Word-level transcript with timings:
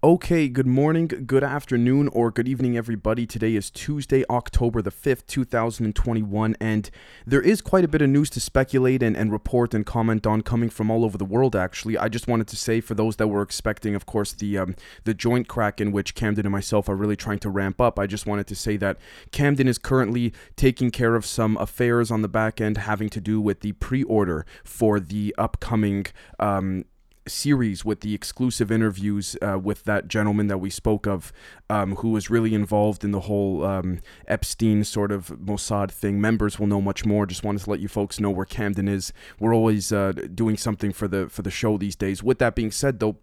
Okay, 0.00 0.48
good 0.48 0.64
morning, 0.64 1.08
good 1.08 1.42
afternoon, 1.42 2.06
or 2.12 2.30
good 2.30 2.46
evening, 2.46 2.76
everybody. 2.76 3.26
Today 3.26 3.56
is 3.56 3.68
Tuesday, 3.68 4.24
October 4.30 4.80
the 4.80 4.92
5th, 4.92 5.26
2021, 5.26 6.54
and 6.60 6.88
there 7.26 7.40
is 7.40 7.60
quite 7.60 7.82
a 7.82 7.88
bit 7.88 8.00
of 8.00 8.08
news 8.08 8.30
to 8.30 8.38
speculate 8.38 9.02
and, 9.02 9.16
and 9.16 9.32
report 9.32 9.74
and 9.74 9.84
comment 9.84 10.24
on 10.24 10.42
coming 10.42 10.70
from 10.70 10.88
all 10.88 11.04
over 11.04 11.18
the 11.18 11.24
world, 11.24 11.56
actually. 11.56 11.98
I 11.98 12.08
just 12.08 12.28
wanted 12.28 12.46
to 12.46 12.54
say, 12.54 12.80
for 12.80 12.94
those 12.94 13.16
that 13.16 13.26
were 13.26 13.42
expecting, 13.42 13.96
of 13.96 14.06
course, 14.06 14.32
the, 14.34 14.56
um, 14.58 14.76
the 15.02 15.14
joint 15.14 15.48
Kraken 15.48 15.90
which 15.90 16.14
Camden 16.14 16.46
and 16.46 16.52
myself 16.52 16.88
are 16.88 16.94
really 16.94 17.16
trying 17.16 17.40
to 17.40 17.50
ramp 17.50 17.80
up, 17.80 17.98
I 17.98 18.06
just 18.06 18.24
wanted 18.24 18.46
to 18.46 18.54
say 18.54 18.76
that 18.76 18.98
Camden 19.32 19.66
is 19.66 19.78
currently 19.78 20.32
taking 20.54 20.92
care 20.92 21.16
of 21.16 21.26
some 21.26 21.56
affairs 21.56 22.12
on 22.12 22.22
the 22.22 22.28
back 22.28 22.60
end 22.60 22.78
having 22.78 23.08
to 23.08 23.20
do 23.20 23.40
with 23.40 23.62
the 23.62 23.72
pre 23.72 24.04
order 24.04 24.46
for 24.62 25.00
the 25.00 25.34
upcoming. 25.36 26.06
Um, 26.38 26.84
series 27.28 27.84
with 27.84 28.00
the 28.00 28.14
exclusive 28.14 28.70
interviews 28.70 29.36
uh, 29.42 29.58
with 29.58 29.84
that 29.84 30.08
gentleman 30.08 30.46
that 30.48 30.58
we 30.58 30.70
spoke 30.70 31.06
of, 31.06 31.32
um, 31.70 31.96
who 31.96 32.10
was 32.10 32.30
really 32.30 32.54
involved 32.54 33.04
in 33.04 33.10
the 33.10 33.20
whole 33.20 33.64
um, 33.64 34.00
Epstein 34.26 34.84
sort 34.84 35.12
of 35.12 35.28
Mossad 35.28 35.90
thing. 35.90 36.20
Members 36.20 36.58
will 36.58 36.66
know 36.66 36.80
much 36.80 37.04
more. 37.04 37.26
Just 37.26 37.44
wanted 37.44 37.62
to 37.62 37.70
let 37.70 37.80
you 37.80 37.88
folks 37.88 38.20
know 38.20 38.30
where 38.30 38.46
Camden 38.46 38.88
is. 38.88 39.12
We're 39.38 39.54
always 39.54 39.92
uh, 39.92 40.12
doing 40.34 40.56
something 40.56 40.92
for 40.92 41.08
the 41.08 41.28
for 41.28 41.42
the 41.42 41.50
show 41.50 41.78
these 41.78 41.96
days. 41.96 42.22
With 42.22 42.38
that 42.38 42.54
being 42.54 42.70
said, 42.70 43.00
though. 43.00 43.18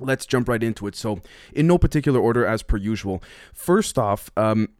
Let's 0.00 0.26
jump 0.26 0.48
right 0.48 0.60
into 0.60 0.88
it. 0.88 0.96
So, 0.96 1.20
in 1.52 1.68
no 1.68 1.78
particular 1.78 2.18
order, 2.18 2.44
as 2.44 2.64
per 2.64 2.76
usual. 2.76 3.22
First 3.52 3.96
off, 3.96 4.28
um, 4.36 4.70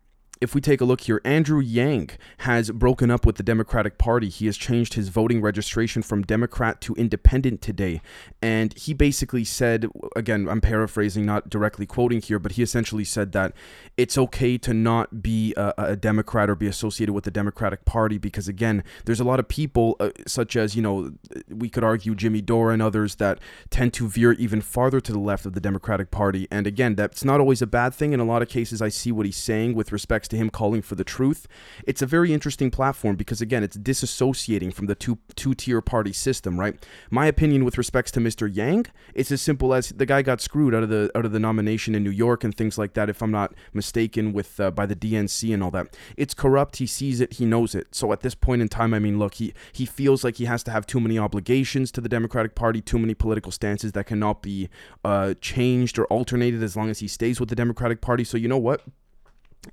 if 0.45 0.55
we 0.55 0.61
take 0.61 0.83
a 0.83 0.85
look 0.85 1.01
here, 1.01 1.23
Andrew 1.25 1.59
Yang 1.59 2.11
has 2.39 2.71
broken 2.71 3.11
up 3.11 3.25
with 3.25 3.37
the 3.37 3.43
Democratic 3.43 3.97
Party. 3.97 4.29
He 4.29 4.45
has 4.45 4.59
changed 4.59 4.93
his 4.93 5.09
voting 5.09 5.41
registration 5.41 6.03
from 6.03 6.23
Democrat 6.23 6.83
to 6.83 6.95
Independent 6.95 7.63
today. 7.63 8.03
And 8.43 8.77
he 8.79 8.93
basically 8.93 9.43
said, 9.43 9.89
again, 10.15 10.47
I'm 10.49 10.61
paraphrasing, 10.61 11.25
not 11.25 11.49
directly 11.49 11.87
quoting 11.87 12.21
here, 12.21 12.39
but 12.39 12.53
he 12.53 12.63
essentially 12.63 13.05
said 13.05 13.33
that 13.33 13.55
it's 13.97 14.19
okay 14.19 14.59
to 14.59 14.75
not 14.75 15.23
be 15.23 15.55
a, 15.57 15.73
a 15.79 15.97
Democrat 15.97 16.51
or 16.51 16.55
be 16.55 16.67
associated 16.67 17.15
with 17.15 17.25
the 17.25 17.31
Democratic 17.31 17.87
Party 17.87 18.19
because, 18.19 18.47
again, 18.47 18.85
there's 19.07 19.21
a 19.21 19.25
lot 19.25 19.41
of 19.41 19.49
people, 19.49 19.97
uh, 19.99 20.11
such 20.27 20.57
as, 20.57 20.77
you 20.77 20.83
know, 20.83 21.13
we 21.49 21.71
could 21.71 21.83
argue 21.83 22.15
Jimmy 22.15 22.43
Dore 22.43 22.71
and 22.71 22.83
others 22.83 23.15
that 23.15 23.39
tend 23.71 23.95
to 23.95 24.09
veer 24.09 24.33
even 24.33 24.61
farther 24.61 25.01
to 25.01 25.13
the 25.13 25.19
left 25.19 25.47
of 25.47 25.55
the 25.55 25.61
Democratic 25.61 26.11
Party. 26.11 26.47
And 26.51 26.67
again, 26.67 26.97
that's 26.97 27.25
not 27.25 27.41
always 27.41 27.63
a 27.63 27.67
bad 27.67 27.95
thing. 27.95 28.13
In 28.13 28.21
a 28.21 28.25
lot 28.25 28.43
of 28.43 28.51
cases, 28.51 28.83
I 28.83 28.91
see 28.91 29.11
what 29.11 29.25
he's 29.25 29.39
saying 29.39 29.75
with 29.75 29.91
respect 29.91 30.31
to 30.31 30.34
him 30.35 30.51
calling 30.51 30.83
for 30.83 30.95
the 30.95 31.05
truth. 31.05 31.47
It's 31.87 32.03
a 32.03 32.07
very 32.07 32.33
interesting 32.33 32.71
platform 32.71 33.17
because 33.17 33.41
again, 33.41 33.63
it's 33.63 33.77
disassociating 33.77 34.73
from 34.73 34.87
the 34.87 34.95
two 34.95 35.19
two 35.37 35.55
tier 35.55 35.81
party 35.81 36.13
system, 36.13 36.59
right? 36.59 36.85
My 37.11 37.27
opinion 37.27 37.65
with 37.65 37.79
respects 37.79 38.11
to 38.13 38.21
Mr. 38.21 38.53
Yang, 38.53 38.87
it's 39.15 39.33
as 39.33 39.41
simple 39.41 39.75
as 39.75 39.91
the 39.91 40.07
guy 40.07 40.23
got 40.23 40.41
screwed 40.41 40.75
out 40.75 40.83
of 40.83 40.89
the 40.89 41.11
out 41.15 41.25
of 41.25 41.33
the 41.33 41.41
nomination 41.41 41.95
in 41.95 42.03
New 42.03 42.11
York 42.11 42.45
and 42.45 42.55
things 42.55 42.79
like 42.79 42.95
that. 42.95 43.09
If 43.09 43.23
I'm 43.23 43.31
not 43.31 43.55
mistaken, 43.73 44.33
with 44.33 44.61
uh, 44.61 44.71
by 44.71 44.87
the 44.87 44.97
DNC 44.97 45.55
and 45.55 45.63
all 45.63 45.71
that, 45.71 45.97
it's 46.17 46.35
corrupt. 46.35 46.77
He 46.77 46.87
sees 46.87 47.21
it. 47.21 47.35
He 47.35 47.47
knows 47.47 47.75
it. 47.75 47.95
So 47.95 48.13
at 48.13 48.21
this 48.21 48.35
point 48.35 48.63
in 48.63 48.69
time, 48.69 48.95
I 48.95 48.99
mean, 48.99 49.19
look, 49.19 49.35
he 49.35 49.55
he 49.73 49.87
feels 49.87 50.25
like 50.25 50.37
he 50.37 50.45
has 50.45 50.63
to 50.65 50.71
have 50.71 50.87
too 50.87 51.01
many 51.01 51.19
obligations 51.19 51.91
to 51.93 52.01
the 52.01 52.09
Democratic 52.09 52.55
Party, 52.55 52.81
too 52.81 52.99
many 52.99 53.15
political 53.15 53.53
stances 53.53 53.93
that 53.93 54.05
cannot 54.05 54.43
be 54.43 54.69
uh, 55.05 55.35
changed 55.41 55.99
or 55.99 56.05
alternated 56.07 56.63
as 56.63 56.77
long 56.77 56.91
as 56.91 56.99
he 56.99 57.09
stays 57.09 57.41
with 57.41 57.49
the 57.49 57.57
Democratic 57.57 58.01
Party. 58.01 58.25
So 58.25 58.37
you 58.37 58.49
know 58.49 58.59
what? 58.59 58.83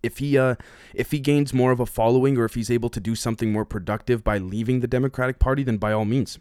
If 0.04 0.18
he 0.18 0.38
uh, 0.38 0.56
if 0.94 1.12
he 1.12 1.20
gains 1.20 1.54
more 1.54 1.72
of 1.72 1.80
a 1.80 1.86
following 1.86 2.38
or 2.38 2.46
if 2.46 2.56
he's 2.56 2.72
able 2.72 2.90
to 2.90 3.00
do 3.00 3.16
something 3.16 3.52
more 3.52 3.66
productive 3.66 4.24
by 4.24 4.38
leaving 4.38 4.80
the 4.80 4.88
Democratic 4.88 5.40
Party, 5.40 5.64
then 5.64 5.78
by 5.78 5.92
all 5.92 6.06
means. 6.06 6.40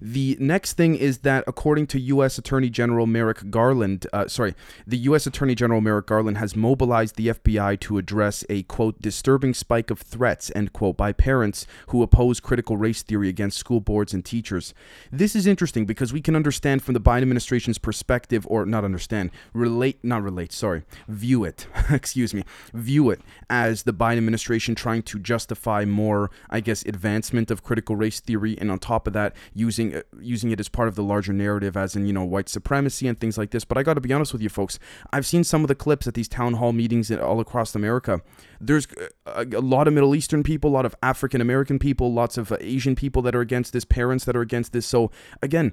The 0.00 0.36
next 0.40 0.74
thing 0.74 0.94
is 0.94 1.18
that 1.18 1.44
according 1.46 1.86
to 1.88 2.00
U.S. 2.00 2.38
Attorney 2.38 2.70
General 2.70 3.06
Merrick 3.06 3.50
Garland, 3.50 4.06
uh, 4.12 4.28
sorry, 4.28 4.54
the 4.86 4.96
U.S. 4.98 5.26
Attorney 5.26 5.54
General 5.54 5.80
Merrick 5.80 6.06
Garland 6.06 6.38
has 6.38 6.56
mobilized 6.56 7.16
the 7.16 7.28
FBI 7.28 7.78
to 7.80 7.98
address 7.98 8.44
a 8.48 8.62
quote 8.64 9.00
disturbing 9.02 9.52
spike 9.52 9.90
of 9.90 9.98
threats 10.00 10.50
end 10.54 10.72
quote 10.72 10.96
by 10.96 11.12
parents 11.12 11.66
who 11.88 12.02
oppose 12.02 12.40
critical 12.40 12.76
race 12.76 13.02
theory 13.02 13.28
against 13.28 13.58
school 13.58 13.80
boards 13.80 14.14
and 14.14 14.24
teachers. 14.24 14.72
This 15.10 15.36
is 15.36 15.46
interesting 15.46 15.84
because 15.84 16.12
we 16.12 16.22
can 16.22 16.34
understand 16.34 16.82
from 16.82 16.94
the 16.94 17.00
Biden 17.00 17.22
administration's 17.22 17.78
perspective, 17.78 18.46
or 18.48 18.64
not 18.64 18.84
understand, 18.84 19.30
relate, 19.52 19.98
not 20.02 20.22
relate, 20.22 20.52
sorry, 20.52 20.82
view 21.08 21.44
it, 21.44 21.66
excuse 21.90 22.32
me, 22.32 22.44
view 22.72 22.89
it 23.10 23.20
as 23.48 23.82
the 23.82 23.92
Biden 23.92 24.18
administration 24.18 24.74
trying 24.74 25.02
to 25.02 25.18
justify 25.18 25.84
more, 25.84 26.30
I 26.48 26.60
guess, 26.60 26.84
advancement 26.84 27.50
of 27.50 27.62
critical 27.62 27.96
race 27.96 28.20
theory, 28.20 28.56
and 28.58 28.70
on 28.70 28.78
top 28.78 29.06
of 29.06 29.12
that, 29.14 29.34
using 29.54 29.80
using 29.80 29.98
uh, 29.98 30.02
using 30.20 30.50
it 30.50 30.60
as 30.60 30.68
part 30.68 30.88
of 30.88 30.94
the 30.94 31.02
larger 31.02 31.32
narrative, 31.32 31.76
as 31.76 31.96
in 31.96 32.06
you 32.06 32.12
know 32.12 32.24
white 32.24 32.48
supremacy 32.48 33.08
and 33.08 33.18
things 33.18 33.38
like 33.38 33.50
this. 33.50 33.64
But 33.64 33.78
I 33.78 33.82
got 33.82 33.94
to 33.94 34.00
be 34.00 34.12
honest 34.12 34.32
with 34.32 34.42
you, 34.42 34.48
folks. 34.48 34.78
I've 35.12 35.26
seen 35.26 35.44
some 35.44 35.62
of 35.62 35.68
the 35.68 35.74
clips 35.74 36.06
at 36.06 36.14
these 36.14 36.28
town 36.28 36.54
hall 36.54 36.72
meetings 36.72 37.10
all 37.10 37.40
across 37.40 37.74
America. 37.74 38.20
There's 38.60 38.86
a, 39.26 39.44
a 39.44 39.60
lot 39.60 39.88
of 39.88 39.94
Middle 39.94 40.14
Eastern 40.14 40.42
people, 40.42 40.70
a 40.70 40.74
lot 40.74 40.86
of 40.86 40.94
African 41.02 41.40
American 41.40 41.78
people, 41.78 42.12
lots 42.12 42.38
of 42.38 42.52
uh, 42.52 42.56
Asian 42.60 42.94
people 42.94 43.22
that 43.22 43.34
are 43.34 43.40
against 43.40 43.72
this, 43.72 43.84
parents 43.84 44.24
that 44.24 44.36
are 44.36 44.42
against 44.42 44.72
this. 44.72 44.86
So 44.86 45.10
again, 45.42 45.72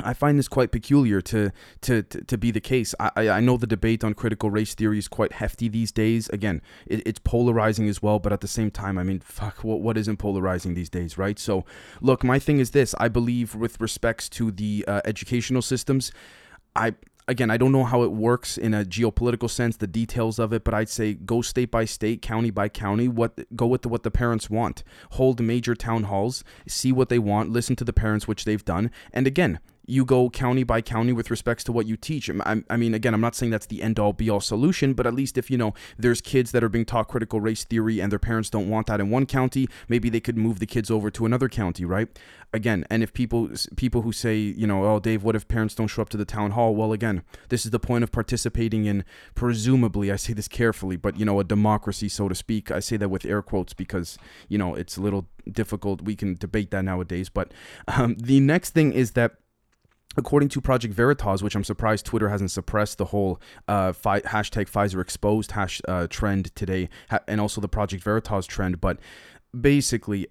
I 0.00 0.14
find 0.14 0.38
this 0.38 0.48
quite 0.48 0.72
peculiar 0.72 1.20
to 1.22 1.52
to, 1.82 2.02
to, 2.02 2.24
to 2.24 2.38
be 2.38 2.50
the 2.50 2.60
case. 2.60 2.94
I, 2.98 3.28
I 3.28 3.40
know 3.40 3.56
the 3.56 3.66
debate 3.66 4.02
on 4.02 4.14
critical 4.14 4.50
race 4.50 4.74
theory 4.74 4.98
is 4.98 5.08
quite 5.08 5.32
hefty 5.32 5.68
these 5.68 5.92
days. 5.92 6.28
Again, 6.30 6.62
it, 6.86 7.02
it's 7.06 7.20
polarizing 7.20 7.88
as 7.88 8.02
well, 8.02 8.18
but 8.18 8.32
at 8.32 8.40
the 8.40 8.48
same 8.48 8.70
time, 8.70 8.98
I 8.98 9.02
mean, 9.02 9.20
fuck, 9.20 9.62
what, 9.62 9.80
what 9.80 9.96
isn't 9.98 10.16
polarizing 10.16 10.74
these 10.74 10.88
days, 10.88 11.18
right? 11.18 11.38
So, 11.38 11.64
look, 12.00 12.24
my 12.24 12.38
thing 12.38 12.58
is 12.58 12.70
this 12.70 12.94
I 12.98 13.08
believe, 13.08 13.54
with 13.54 13.80
respects 13.80 14.28
to 14.30 14.50
the 14.50 14.84
uh, 14.88 15.00
educational 15.04 15.62
systems, 15.62 16.12
I 16.74 16.94
again, 17.28 17.50
I 17.50 17.56
don't 17.56 17.72
know 17.72 17.84
how 17.84 18.02
it 18.02 18.12
works 18.12 18.58
in 18.58 18.74
a 18.74 18.84
geopolitical 18.84 19.48
sense, 19.48 19.76
the 19.76 19.86
details 19.86 20.38
of 20.38 20.52
it, 20.52 20.64
but 20.64 20.74
I'd 20.74 20.88
say 20.88 21.14
go 21.14 21.42
state 21.42 21.70
by 21.70 21.84
state, 21.84 22.22
county 22.22 22.50
by 22.50 22.68
county. 22.68 23.08
What 23.08 23.38
go 23.54 23.66
with 23.66 23.82
the, 23.82 23.88
what 23.88 24.02
the 24.02 24.10
parents 24.10 24.50
want. 24.50 24.82
Hold 25.12 25.40
major 25.40 25.74
town 25.74 26.04
halls, 26.04 26.42
see 26.66 26.92
what 26.92 27.08
they 27.08 27.18
want, 27.18 27.50
listen 27.50 27.76
to 27.76 27.84
the 27.84 27.92
parents, 27.92 28.26
which 28.26 28.44
they've 28.44 28.64
done, 28.64 28.90
and 29.12 29.26
again, 29.26 29.60
you 29.86 30.04
go 30.04 30.30
county 30.30 30.62
by 30.62 30.80
county 30.80 31.12
with 31.12 31.30
respects 31.30 31.64
to 31.64 31.72
what 31.72 31.86
you 31.86 31.96
teach. 31.96 32.30
I, 32.30 32.62
I, 32.70 32.76
mean, 32.76 32.94
again, 32.94 33.14
I'm 33.14 33.20
not 33.20 33.34
saying 33.34 33.50
that's 33.50 33.66
the 33.66 33.82
end 33.82 33.98
all 33.98 34.12
be 34.12 34.30
all 34.30 34.40
solution, 34.40 34.94
but 34.94 35.06
at 35.06 35.14
least 35.14 35.36
if 35.36 35.50
you 35.50 35.58
know 35.58 35.74
there's 35.98 36.20
kids 36.20 36.52
that 36.52 36.62
are 36.62 36.68
being 36.68 36.84
taught 36.84 37.08
critical 37.08 37.40
race 37.40 37.64
theory 37.64 38.00
and 38.00 38.12
their 38.12 38.18
parents 38.18 38.48
don't 38.48 38.68
want 38.68 38.86
that 38.86 39.00
in 39.00 39.10
one 39.10 39.26
county, 39.26 39.68
maybe 39.88 40.08
they 40.08 40.20
could 40.20 40.36
move 40.36 40.60
the 40.60 40.66
kids 40.66 40.90
over 40.90 41.10
to 41.10 41.26
another 41.26 41.48
county, 41.48 41.84
right? 41.84 42.08
Again, 42.54 42.84
and 42.90 43.02
if 43.02 43.12
people 43.12 43.50
people 43.76 44.02
who 44.02 44.12
say, 44.12 44.36
you 44.36 44.66
know, 44.66 44.84
oh, 44.84 45.00
Dave, 45.00 45.24
what 45.24 45.34
if 45.34 45.48
parents 45.48 45.74
don't 45.74 45.88
show 45.88 46.02
up 46.02 46.10
to 46.10 46.16
the 46.16 46.24
town 46.24 46.52
hall? 46.52 46.76
Well, 46.76 46.92
again, 46.92 47.22
this 47.48 47.64
is 47.64 47.70
the 47.70 47.80
point 47.80 48.04
of 48.04 48.12
participating 48.12 48.84
in 48.84 49.04
presumably, 49.34 50.12
I 50.12 50.16
say 50.16 50.32
this 50.32 50.48
carefully, 50.48 50.96
but 50.96 51.18
you 51.18 51.24
know, 51.24 51.40
a 51.40 51.44
democracy, 51.44 52.08
so 52.08 52.28
to 52.28 52.34
speak. 52.34 52.70
I 52.70 52.80
say 52.80 52.96
that 52.98 53.08
with 53.08 53.24
air 53.24 53.42
quotes 53.42 53.72
because 53.72 54.18
you 54.48 54.58
know 54.58 54.74
it's 54.74 54.96
a 54.96 55.00
little 55.00 55.26
difficult. 55.50 56.02
We 56.02 56.14
can 56.14 56.34
debate 56.34 56.70
that 56.70 56.84
nowadays, 56.84 57.28
but 57.28 57.52
um, 57.88 58.14
the 58.18 58.38
next 58.38 58.70
thing 58.70 58.92
is 58.92 59.12
that 59.12 59.36
According 60.16 60.50
to 60.50 60.60
Project 60.60 60.94
Veritas, 60.94 61.42
which 61.42 61.54
I'm 61.54 61.64
surprised 61.64 62.04
Twitter 62.06 62.28
hasn't 62.28 62.50
suppressed 62.50 62.98
the 62.98 63.06
whole 63.06 63.40
uh, 63.68 63.92
fi- 63.92 64.20
hashtag 64.20 64.70
Pfizer 64.70 65.00
exposed 65.00 65.52
hash 65.52 65.80
uh, 65.88 66.06
trend 66.08 66.54
today, 66.54 66.88
ha- 67.10 67.20
and 67.26 67.40
also 67.40 67.60
the 67.60 67.68
Project 67.68 68.02
Veritas 68.04 68.46
trend, 68.46 68.80
but 68.80 68.98
basically 69.58 70.28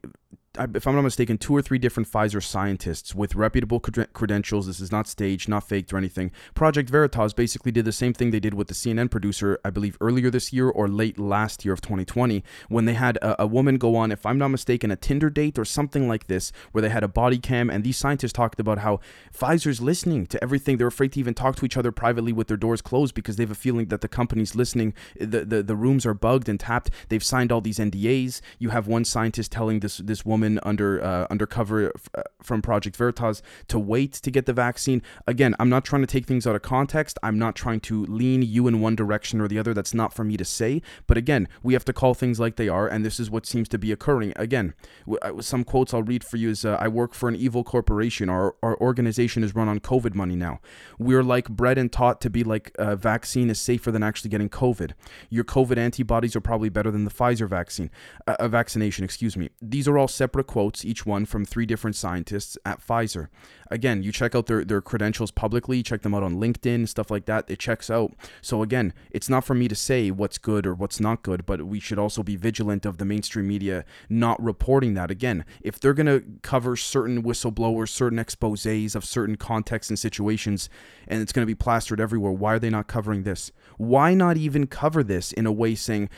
if 0.60 0.86
I'm 0.86 0.96
not 0.96 1.04
mistaken, 1.04 1.38
two 1.38 1.56
or 1.56 1.62
three 1.62 1.78
different 1.78 2.12
Pfizer 2.12 2.44
scientists 2.44 3.16
with 3.16 3.36
reputable 3.36 3.80
credentials. 3.80 4.68
This 4.68 4.82
is 4.82 4.92
not 4.92 5.08
staged, 5.08 5.48
not 5.48 5.64
faked 5.68 5.94
or 5.94 5.98
anything. 5.98 6.32
Project 6.56 6.90
Veritas 6.90 7.34
basically 7.34 7.72
did 7.72 7.86
the 7.86 7.94
same 7.94 8.14
thing 8.14 8.32
they 8.32 8.40
did 8.40 8.54
with 8.54 8.68
the 8.68 8.74
CNN 8.74 9.10
producer, 9.10 9.60
I 9.64 9.70
believe, 9.70 9.98
earlier 10.02 10.30
this 10.30 10.52
year 10.52 10.68
or 10.68 10.90
late 10.90 11.18
last 11.18 11.64
year 11.64 11.74
of 11.74 11.80
2020, 11.80 12.44
when 12.68 12.84
they 12.84 12.96
had 12.96 13.16
a, 13.18 13.44
a 13.44 13.48
woman 13.48 13.78
go 13.78 13.96
on, 13.96 14.12
if 14.12 14.26
I'm 14.26 14.38
not 14.38 14.50
mistaken, 14.50 14.92
a 14.92 14.98
Tinder 14.98 15.30
date 15.30 15.58
or 15.58 15.64
something 15.64 16.10
like 16.10 16.28
this, 16.28 16.52
where 16.74 16.82
they 16.82 16.90
had 16.90 17.04
a 17.04 17.08
body 17.08 17.38
cam. 17.38 17.70
And 17.70 17.86
these 17.86 17.98
scientists 17.98 18.34
talked 18.34 18.60
about 18.60 18.80
how 18.80 19.00
Pfizer's 19.34 19.80
listening 19.80 20.26
to 20.28 20.44
everything. 20.44 20.78
They're 20.78 20.88
afraid 20.88 21.14
to 21.14 21.20
even 21.22 21.34
talk 21.34 21.56
to 21.58 21.66
each 21.66 21.78
other 21.78 21.94
privately 21.94 22.34
with 22.34 22.50
their 22.50 22.58
doors 22.58 22.82
closed 22.82 23.16
because 23.16 23.38
they 23.38 23.44
have 23.44 23.52
a 23.52 23.56
feeling 23.56 23.86
that 23.86 24.02
the 24.02 24.10
company's 24.10 24.54
listening. 24.54 24.94
The, 25.18 25.46
the, 25.46 25.64
the 25.64 25.76
rooms 25.78 26.06
are 26.06 26.14
bugged 26.14 26.50
and 26.50 26.60
tapped. 26.60 26.90
They've 27.08 27.24
signed 27.24 27.54
all 27.54 27.62
these 27.62 27.80
NDAs. 27.80 28.42
You 28.60 28.70
have 28.70 28.88
one 28.88 29.06
scientist 29.06 29.54
telling 29.54 29.80
this, 29.80 29.98
this 29.98 30.26
woman 30.26 30.41
under 30.64 31.04
uh, 31.04 31.28
undercover 31.30 31.92
f- 31.96 32.10
uh, 32.16 32.22
from 32.42 32.62
Project 32.62 32.96
Veritas 32.96 33.42
to 33.68 33.80
wait 33.80 34.14
to 34.14 34.32
get 34.32 34.46
the 34.46 34.54
vaccine. 34.54 35.02
Again, 35.28 35.56
I'm 35.60 35.70
not 35.70 35.86
trying 35.86 36.02
to 36.02 36.08
take 36.08 36.26
things 36.26 36.46
out 36.48 36.56
of 36.56 36.62
context. 36.62 37.18
I'm 37.24 37.38
not 37.38 37.56
trying 37.56 37.80
to 37.82 38.06
lean 38.06 38.42
you 38.42 38.68
in 38.68 38.82
one 38.82 38.96
direction 38.96 39.42
or 39.42 39.48
the 39.48 39.60
other. 39.60 39.74
That's 39.74 39.94
not 39.94 40.14
for 40.14 40.24
me 40.24 40.38
to 40.38 40.46
say. 40.46 40.82
But 41.08 41.18
again, 41.18 41.48
we 41.64 41.74
have 41.74 41.86
to 41.86 41.94
call 41.94 42.14
things 42.14 42.40
like 42.40 42.56
they 42.56 42.70
are, 42.70 42.88
and 42.88 43.06
this 43.06 43.20
is 43.20 43.30
what 43.30 43.46
seems 43.46 43.68
to 43.70 43.78
be 43.78 43.92
occurring. 43.92 44.34
Again, 44.36 44.74
w- 45.06 45.42
some 45.42 45.64
quotes 45.64 45.94
I'll 45.94 46.04
read 46.04 46.24
for 46.24 46.38
you 46.38 46.50
is 46.50 46.66
uh, 46.66 46.78
I 46.80 46.88
work 46.88 47.14
for 47.14 47.30
an 47.30 47.36
evil 47.36 47.64
corporation. 47.64 48.30
Our, 48.30 48.56
our 48.64 48.80
organization 48.80 49.44
is 49.44 49.56
run 49.56 49.68
on 49.68 49.80
COVID 49.80 50.16
money 50.16 50.36
now. 50.36 50.60
We're 50.98 51.24
like 51.24 51.50
bred 51.50 51.78
and 51.78 51.92
taught 51.92 52.22
to 52.22 52.30
be 52.30 52.44
like 52.44 52.72
a 52.80 52.96
vaccine 52.96 53.50
is 53.50 53.60
safer 53.60 53.92
than 53.92 54.04
actually 54.04 54.30
getting 54.30 54.50
COVID. 54.50 54.92
Your 55.30 55.44
COVID 55.44 55.78
antibodies 55.78 56.36
are 56.36 56.42
probably 56.42 56.70
better 56.70 56.92
than 56.92 57.06
the 57.06 57.12
Pfizer 57.12 57.48
vaccine, 57.48 57.92
uh, 58.28 58.36
a 58.40 58.48
vaccination, 58.48 59.04
excuse 59.04 59.36
me. 59.36 59.50
These 59.62 59.88
are 59.88 59.98
all 59.98 60.08
separate 60.08 60.31
separate 60.32 60.48
quotes, 60.48 60.86
each 60.86 61.06
one 61.06 61.26
from 61.26 61.44
three 61.44 61.66
different 61.66 61.94
scientists 61.94 62.58
at 62.66 62.80
Pfizer. 62.80 63.28
Again, 63.70 64.02
you 64.02 64.14
check 64.14 64.34
out 64.34 64.46
their, 64.46 64.64
their 64.64 64.80
credentials 64.80 65.30
publicly, 65.30 65.84
check 65.84 66.04
them 66.04 66.14
out 66.14 66.24
on 66.24 66.36
LinkedIn, 66.36 66.88
stuff 66.88 67.12
like 67.12 67.26
that. 67.26 67.44
It 67.50 67.60
checks 67.60 67.90
out. 67.90 68.14
So, 68.42 68.64
again, 68.64 68.94
it's 69.12 69.28
not 69.28 69.44
for 69.44 69.54
me 69.54 69.68
to 69.68 69.76
say 69.76 70.10
what's 70.10 70.38
good 70.38 70.66
or 70.66 70.74
what's 70.74 71.02
not 71.02 71.22
good, 71.22 71.46
but 71.46 71.64
we 71.64 71.82
should 71.82 72.00
also 72.00 72.24
be 72.24 72.38
vigilant 72.38 72.86
of 72.86 72.98
the 72.98 73.04
mainstream 73.04 73.46
media 73.46 73.84
not 74.10 74.42
reporting 74.42 74.94
that. 74.94 75.12
Again, 75.12 75.44
if 75.62 75.78
they're 75.78 75.94
going 75.94 76.06
to 76.06 76.24
cover 76.44 76.78
certain 76.78 77.24
whistleblowers, 77.24 77.90
certain 77.90 78.20
exposes 78.20 78.96
of 78.96 79.04
certain 79.04 79.36
contexts 79.36 79.90
and 79.90 80.00
situations, 80.00 80.70
and 81.10 81.22
it's 81.22 81.34
going 81.34 81.44
to 81.44 81.54
be 81.54 81.56
plastered 81.56 82.00
everywhere, 82.00 82.32
why 82.32 82.54
are 82.54 82.60
they 82.60 82.70
not 82.70 82.88
covering 82.88 83.24
this? 83.24 83.52
Why 83.78 84.14
not 84.14 84.38
even 84.38 84.68
cover 84.68 85.04
this 85.04 85.34
in 85.34 85.46
a 85.46 85.52
way 85.52 85.76
saying, 85.76 86.10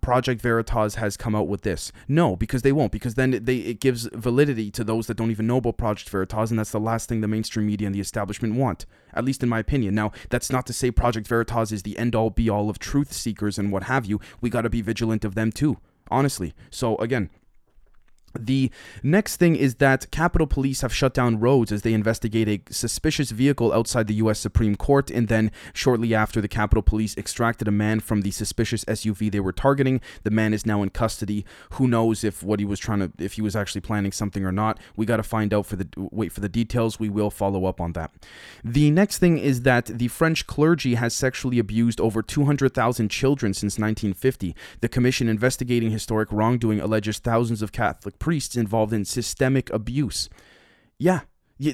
Project 0.00 0.40
Veritas 0.40 0.96
has 0.96 1.16
come 1.16 1.34
out 1.34 1.48
with 1.48 1.62
this. 1.62 1.92
No, 2.08 2.36
because 2.36 2.62
they 2.62 2.72
won't, 2.72 2.92
because 2.92 3.14
then 3.14 3.30
they 3.44 3.56
it 3.58 3.80
gives 3.80 4.08
validity 4.12 4.70
to 4.72 4.84
those 4.84 5.06
that 5.06 5.16
don't 5.16 5.30
even 5.30 5.46
know 5.46 5.58
about 5.58 5.76
Project 5.76 6.08
Veritas, 6.10 6.50
and 6.50 6.58
that's 6.58 6.72
the 6.72 6.80
last 6.80 7.08
thing 7.08 7.20
the 7.20 7.28
mainstream 7.28 7.66
media 7.66 7.86
and 7.86 7.94
the 7.94 8.00
establishment 8.00 8.54
want, 8.54 8.86
at 9.14 9.24
least 9.24 9.42
in 9.42 9.48
my 9.48 9.58
opinion. 9.58 9.94
Now, 9.94 10.12
that's 10.30 10.50
not 10.50 10.66
to 10.66 10.72
say 10.72 10.90
Project 10.90 11.26
Veritas 11.26 11.72
is 11.72 11.82
the 11.82 11.98
end 11.98 12.14
all 12.14 12.30
be 12.30 12.48
all 12.48 12.68
of 12.68 12.78
truth 12.78 13.12
seekers 13.12 13.58
and 13.58 13.70
what 13.70 13.84
have 13.84 14.06
you. 14.06 14.20
We 14.40 14.50
got 14.50 14.62
to 14.62 14.70
be 14.70 14.82
vigilant 14.82 15.24
of 15.24 15.34
them 15.34 15.52
too, 15.52 15.78
honestly. 16.10 16.54
So, 16.70 16.96
again, 16.96 17.30
the 18.38 18.70
next 19.02 19.36
thing 19.36 19.56
is 19.56 19.76
that 19.76 20.10
Capitol 20.10 20.46
Police 20.46 20.80
have 20.80 20.94
shut 20.94 21.14
down 21.14 21.40
roads 21.40 21.72
as 21.72 21.82
they 21.82 21.92
investigate 21.92 22.48
a 22.48 22.72
suspicious 22.72 23.30
vehicle 23.30 23.72
outside 23.72 24.06
the 24.06 24.14
U.S. 24.14 24.38
Supreme 24.38 24.76
Court, 24.76 25.10
and 25.10 25.28
then 25.28 25.50
shortly 25.72 26.14
after, 26.14 26.40
the 26.40 26.48
Capitol 26.48 26.82
Police 26.82 27.16
extracted 27.16 27.68
a 27.68 27.72
man 27.72 28.00
from 28.00 28.22
the 28.22 28.30
suspicious 28.30 28.84
SUV 28.86 29.30
they 29.30 29.40
were 29.40 29.52
targeting. 29.52 30.00
The 30.22 30.30
man 30.30 30.54
is 30.54 30.66
now 30.66 30.82
in 30.82 30.90
custody. 30.90 31.44
Who 31.72 31.86
knows 31.88 32.24
if 32.24 32.42
what 32.42 32.58
he 32.58 32.64
was 32.64 32.78
trying 32.78 33.00
to, 33.00 33.12
if 33.18 33.34
he 33.34 33.42
was 33.42 33.56
actually 33.56 33.80
planning 33.80 34.12
something 34.12 34.44
or 34.44 34.52
not? 34.52 34.78
We 34.96 35.06
got 35.06 35.18
to 35.18 35.22
find 35.22 35.52
out 35.52 35.66
for 35.66 35.76
the 35.76 35.88
wait 35.96 36.32
for 36.32 36.40
the 36.40 36.48
details. 36.48 36.98
We 36.98 37.08
will 37.08 37.30
follow 37.30 37.64
up 37.66 37.80
on 37.80 37.92
that. 37.92 38.10
The 38.64 38.90
next 38.90 39.18
thing 39.18 39.38
is 39.38 39.62
that 39.62 39.86
the 39.86 40.08
French 40.08 40.46
clergy 40.46 40.94
has 40.94 41.14
sexually 41.14 41.58
abused 41.58 42.00
over 42.00 42.22
200,000 42.22 43.08
children 43.10 43.54
since 43.54 43.78
1950. 43.78 44.54
The 44.80 44.88
commission 44.88 45.28
investigating 45.28 45.90
historic 45.90 46.30
wrongdoing 46.32 46.80
alleges 46.80 47.18
thousands 47.18 47.62
of 47.62 47.72
Catholic 47.72 48.18
priests 48.22 48.54
involved 48.54 48.92
in 48.92 49.04
systemic 49.04 49.68
abuse. 49.70 50.28
Yeah. 50.96 51.22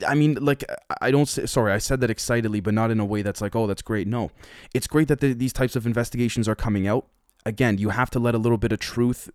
I 0.06 0.15
mean, 0.15 0.39
like, 0.41 0.65
I 1.03 1.11
don't 1.11 1.29
say, 1.29 1.45
sorry, 1.45 1.73
I 1.73 1.79
said 1.79 2.00
that 2.00 2.11
excitedly, 2.11 2.61
but 2.61 2.73
not 2.73 2.91
in 2.91 3.00
a 3.00 3.05
way 3.05 3.21
that's 3.21 3.43
like, 3.43 3.55
oh, 3.55 3.67
that's 3.67 3.83
great. 3.83 4.06
No, 4.06 4.31
it's 4.75 4.87
great 4.87 5.09
that 5.09 5.21
the, 5.21 5.35
these 5.35 5.53
types 5.53 5.77
of 5.77 5.87
investigations 5.87 6.49
are 6.49 6.55
coming 6.55 6.89
out. 6.89 7.06
Again, 7.45 7.77
you 7.77 7.91
have 7.91 8.09
to 8.11 8.19
let 8.19 8.35
a 8.35 8.39
little 8.39 8.56
bit 8.56 8.73
of 8.73 8.79
truth 8.79 9.31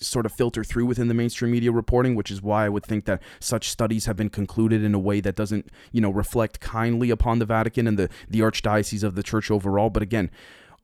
sort 0.00 0.26
of 0.26 0.32
filter 0.32 0.62
through 0.64 0.84
within 0.84 1.08
the 1.08 1.14
mainstream 1.14 1.50
media 1.50 1.72
reporting, 1.72 2.14
which 2.14 2.30
is 2.30 2.42
why 2.42 2.66
I 2.66 2.68
would 2.68 2.84
think 2.84 3.06
that 3.06 3.22
such 3.40 3.70
studies 3.70 4.04
have 4.04 4.16
been 4.16 4.30
concluded 4.30 4.84
in 4.84 4.94
a 4.94 4.98
way 4.98 5.20
that 5.20 5.36
doesn't, 5.36 5.70
you 5.92 6.02
know, 6.02 6.10
reflect 6.10 6.60
kindly 6.60 7.08
upon 7.10 7.38
the 7.38 7.46
Vatican 7.46 7.86
and 7.86 7.98
the, 7.98 8.10
the 8.28 8.40
archdiocese 8.40 9.02
of 9.02 9.14
the 9.14 9.22
church 9.22 9.50
overall. 9.50 9.88
But 9.88 10.02
again, 10.02 10.30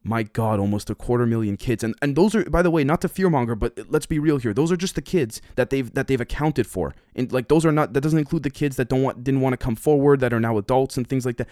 my 0.07 0.23
god 0.23 0.61
almost 0.61 0.89
a 0.89 0.95
quarter 0.95 1.27
million 1.27 1.57
kids. 1.57 1.83
And 1.83 1.95
and 2.01 2.17
those 2.17 2.35
are 2.35 2.45
by 2.45 2.63
the 2.63 2.71
way 2.71 2.85
not 2.85 3.01
to 3.01 3.09
fearmonger 3.09 3.59
but 3.59 3.79
let's 3.91 4.07
be 4.07 4.19
real 4.19 4.39
here. 4.39 4.55
Those 4.55 4.71
are 4.71 4.77
just 4.77 4.95
the 4.95 5.03
kids 5.03 5.43
that 5.57 5.71
they've 5.71 5.93
that 5.95 6.07
they've 6.07 6.21
accounted 6.21 6.67
for. 6.67 6.95
And 7.15 7.33
like 7.33 7.49
those 7.49 7.67
are 7.67 7.73
not 7.73 7.93
that 7.93 8.01
doesn't 8.01 8.19
include 8.19 8.45
the 8.45 8.51
kids 8.51 8.77
that 8.77 8.89
don't 8.89 9.03
want 9.03 9.25
didn't 9.25 9.41
want 9.41 9.53
to 9.55 9.59
come 9.59 9.77
forward 9.77 10.21
that 10.21 10.33
are 10.33 10.41
now 10.41 10.59
adults 10.59 10.97
and 10.97 11.07
things 11.07 11.27
like 11.27 11.37
that. 11.39 11.49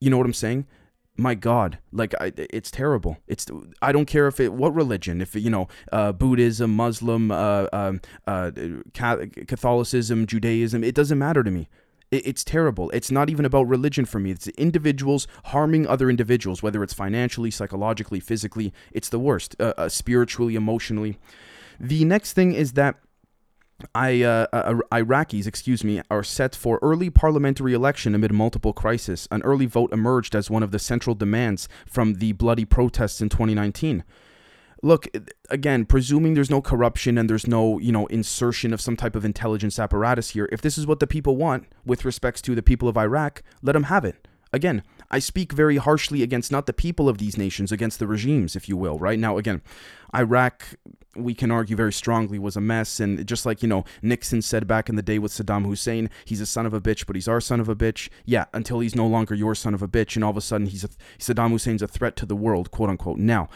You 0.00 0.10
know 0.10 0.18
what 0.18 0.26
i'm 0.26 0.34
saying? 0.34 0.66
My 1.18 1.34
god 1.34 1.78
like 1.92 2.14
I, 2.20 2.32
it's 2.36 2.70
terrible. 2.70 3.18
It's 3.26 3.46
i 3.82 3.90
don't 3.90 4.06
care 4.06 4.28
if 4.28 4.38
it 4.38 4.52
what 4.52 4.74
religion 4.74 5.20
if 5.20 5.34
you 5.34 5.50
know 5.50 5.66
uh, 5.92 6.12
buddhism 6.12 6.76
muslim 6.76 7.30
uh, 7.30 7.66
um, 7.72 8.00
uh, 8.26 8.50
catholicism 8.94 10.26
judaism 10.26 10.84
it 10.84 10.94
doesn't 10.94 11.18
matter 11.18 11.42
to 11.42 11.50
me 11.50 11.68
it's 12.10 12.44
terrible. 12.44 12.90
It's 12.90 13.10
not 13.10 13.30
even 13.30 13.44
about 13.44 13.64
religion 13.64 14.04
for 14.04 14.18
me. 14.18 14.30
It's 14.30 14.48
individuals 14.48 15.26
harming 15.46 15.86
other 15.86 16.08
individuals, 16.08 16.62
whether 16.62 16.82
it's 16.82 16.94
financially, 16.94 17.50
psychologically, 17.50 18.20
physically. 18.20 18.72
It's 18.92 19.08
the 19.08 19.18
worst, 19.18 19.56
uh, 19.58 19.74
uh, 19.76 19.88
spiritually, 19.88 20.54
emotionally. 20.54 21.18
The 21.80 22.04
next 22.04 22.32
thing 22.32 22.52
is 22.52 22.72
that 22.72 22.96
I, 23.94 24.22
uh, 24.22 24.46
uh, 24.52 24.74
Iraqis, 24.90 25.46
excuse 25.46 25.84
me, 25.84 26.00
are 26.10 26.22
set 26.22 26.54
for 26.54 26.78
early 26.80 27.10
parliamentary 27.10 27.74
election 27.74 28.14
amid 28.14 28.32
multiple 28.32 28.72
crises. 28.72 29.28
An 29.30 29.42
early 29.42 29.66
vote 29.66 29.92
emerged 29.92 30.34
as 30.34 30.50
one 30.50 30.62
of 30.62 30.70
the 30.70 30.78
central 30.78 31.14
demands 31.14 31.68
from 31.86 32.14
the 32.14 32.32
bloody 32.32 32.64
protests 32.64 33.20
in 33.20 33.28
2019 33.28 34.02
look 34.82 35.08
again 35.50 35.84
presuming 35.84 36.34
there's 36.34 36.50
no 36.50 36.60
corruption 36.60 37.16
and 37.16 37.30
there's 37.30 37.46
no 37.46 37.78
you 37.78 37.92
know 37.92 38.06
insertion 38.06 38.72
of 38.72 38.80
some 38.80 38.96
type 38.96 39.16
of 39.16 39.24
intelligence 39.24 39.78
apparatus 39.78 40.30
here 40.30 40.48
if 40.52 40.60
this 40.60 40.76
is 40.76 40.86
what 40.86 41.00
the 41.00 41.06
people 41.06 41.36
want 41.36 41.66
with 41.84 42.04
respects 42.04 42.42
to 42.42 42.54
the 42.54 42.62
people 42.62 42.88
of 42.88 42.96
iraq 42.96 43.42
let 43.62 43.72
them 43.72 43.84
have 43.84 44.04
it. 44.04 44.28
Again 44.52 44.82
i 45.10 45.18
speak 45.18 45.52
very 45.52 45.76
harshly 45.76 46.22
against 46.22 46.52
not 46.52 46.66
the 46.66 46.72
people 46.72 47.08
of 47.08 47.18
these 47.18 47.36
nations 47.36 47.72
against 47.72 47.98
the 47.98 48.06
regimes 48.06 48.54
if 48.56 48.68
you 48.68 48.76
will 48.76 48.98
right? 48.98 49.18
Now 49.18 49.38
again 49.38 49.62
iraq 50.14 50.76
we 51.16 51.34
can 51.34 51.50
argue 51.50 51.74
very 51.74 51.92
strongly 51.92 52.38
was 52.38 52.56
a 52.56 52.60
mess 52.60 53.00
and 53.00 53.26
just 53.26 53.46
like 53.46 53.62
you 53.62 53.68
know 53.68 53.84
nixon 54.02 54.42
said 54.42 54.66
back 54.66 54.88
in 54.88 54.96
the 54.96 55.02
day 55.02 55.18
with 55.18 55.32
saddam 55.32 55.64
hussein 55.64 56.10
he's 56.24 56.40
a 56.40 56.46
son 56.46 56.66
of 56.66 56.74
a 56.74 56.80
bitch 56.80 57.06
but 57.06 57.16
he's 57.16 57.28
our 57.28 57.40
son 57.40 57.58
of 57.60 57.68
a 57.68 57.74
bitch. 57.74 58.08
Yeah 58.24 58.44
until 58.52 58.80
he's 58.80 58.94
no 58.94 59.06
longer 59.06 59.34
your 59.34 59.54
son 59.54 59.74
of 59.74 59.82
a 59.82 59.88
bitch 59.88 60.14
and 60.14 60.24
all 60.24 60.30
of 60.30 60.36
a 60.36 60.42
sudden 60.42 60.66
he's 60.66 60.84
a 60.84 60.88
saddam 61.18 61.50
hussein's 61.50 61.82
a 61.82 61.88
threat 61.88 62.16
to 62.16 62.26
the 62.26 62.36
world 62.36 62.70
quote 62.70 62.90
unquote. 62.90 63.18
Now 63.18 63.48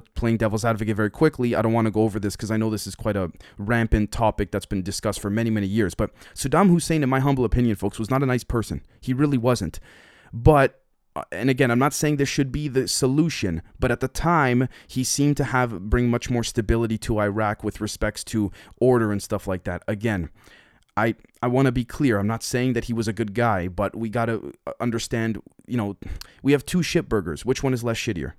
playing 0.00 0.38
devil's 0.38 0.64
advocate 0.64 0.96
very 0.96 1.10
quickly, 1.10 1.54
I 1.54 1.62
don't 1.62 1.72
want 1.72 1.86
to 1.86 1.90
go 1.90 2.02
over 2.02 2.18
this 2.18 2.36
because 2.36 2.50
I 2.50 2.56
know 2.56 2.70
this 2.70 2.86
is 2.86 2.94
quite 2.94 3.16
a 3.16 3.30
rampant 3.58 4.12
topic 4.12 4.50
that's 4.50 4.66
been 4.66 4.82
discussed 4.82 5.20
for 5.20 5.30
many, 5.30 5.50
many 5.50 5.66
years. 5.66 5.94
But 5.94 6.10
Saddam 6.34 6.68
Hussein, 6.68 7.02
in 7.02 7.08
my 7.08 7.20
humble 7.20 7.44
opinion, 7.44 7.76
folks, 7.76 7.98
was 7.98 8.10
not 8.10 8.22
a 8.22 8.26
nice 8.26 8.44
person. 8.44 8.82
He 9.00 9.12
really 9.12 9.38
wasn't. 9.38 9.80
But 10.32 10.82
uh, 11.16 11.22
and 11.32 11.48
again, 11.48 11.70
I'm 11.70 11.78
not 11.78 11.94
saying 11.94 12.16
this 12.16 12.28
should 12.28 12.52
be 12.52 12.68
the 12.68 12.86
solution, 12.86 13.62
but 13.80 13.90
at 13.90 14.00
the 14.00 14.08
time, 14.08 14.68
he 14.86 15.02
seemed 15.02 15.38
to 15.38 15.44
have 15.44 15.88
bring 15.88 16.10
much 16.10 16.28
more 16.28 16.44
stability 16.44 16.98
to 16.98 17.20
Iraq 17.20 17.64
with 17.64 17.80
respects 17.80 18.22
to 18.24 18.52
order 18.78 19.10
and 19.10 19.22
stuff 19.22 19.46
like 19.46 19.64
that. 19.64 19.82
Again, 19.88 20.28
I 20.94 21.14
I 21.42 21.46
want 21.48 21.66
to 21.66 21.72
be 21.72 21.84
clear. 21.84 22.18
I'm 22.18 22.26
not 22.26 22.42
saying 22.42 22.74
that 22.74 22.84
he 22.84 22.92
was 22.92 23.08
a 23.08 23.14
good 23.14 23.32
guy, 23.34 23.68
but 23.68 23.96
we 23.96 24.10
got 24.10 24.26
to 24.26 24.52
uh, 24.66 24.72
understand, 24.78 25.40
you 25.66 25.76
know, 25.78 25.96
we 26.42 26.52
have 26.52 26.66
two 26.66 26.82
ship 26.82 27.08
burgers. 27.08 27.46
Which 27.46 27.62
one 27.62 27.72
is 27.72 27.82
less 27.82 27.96
shittier? 27.96 28.34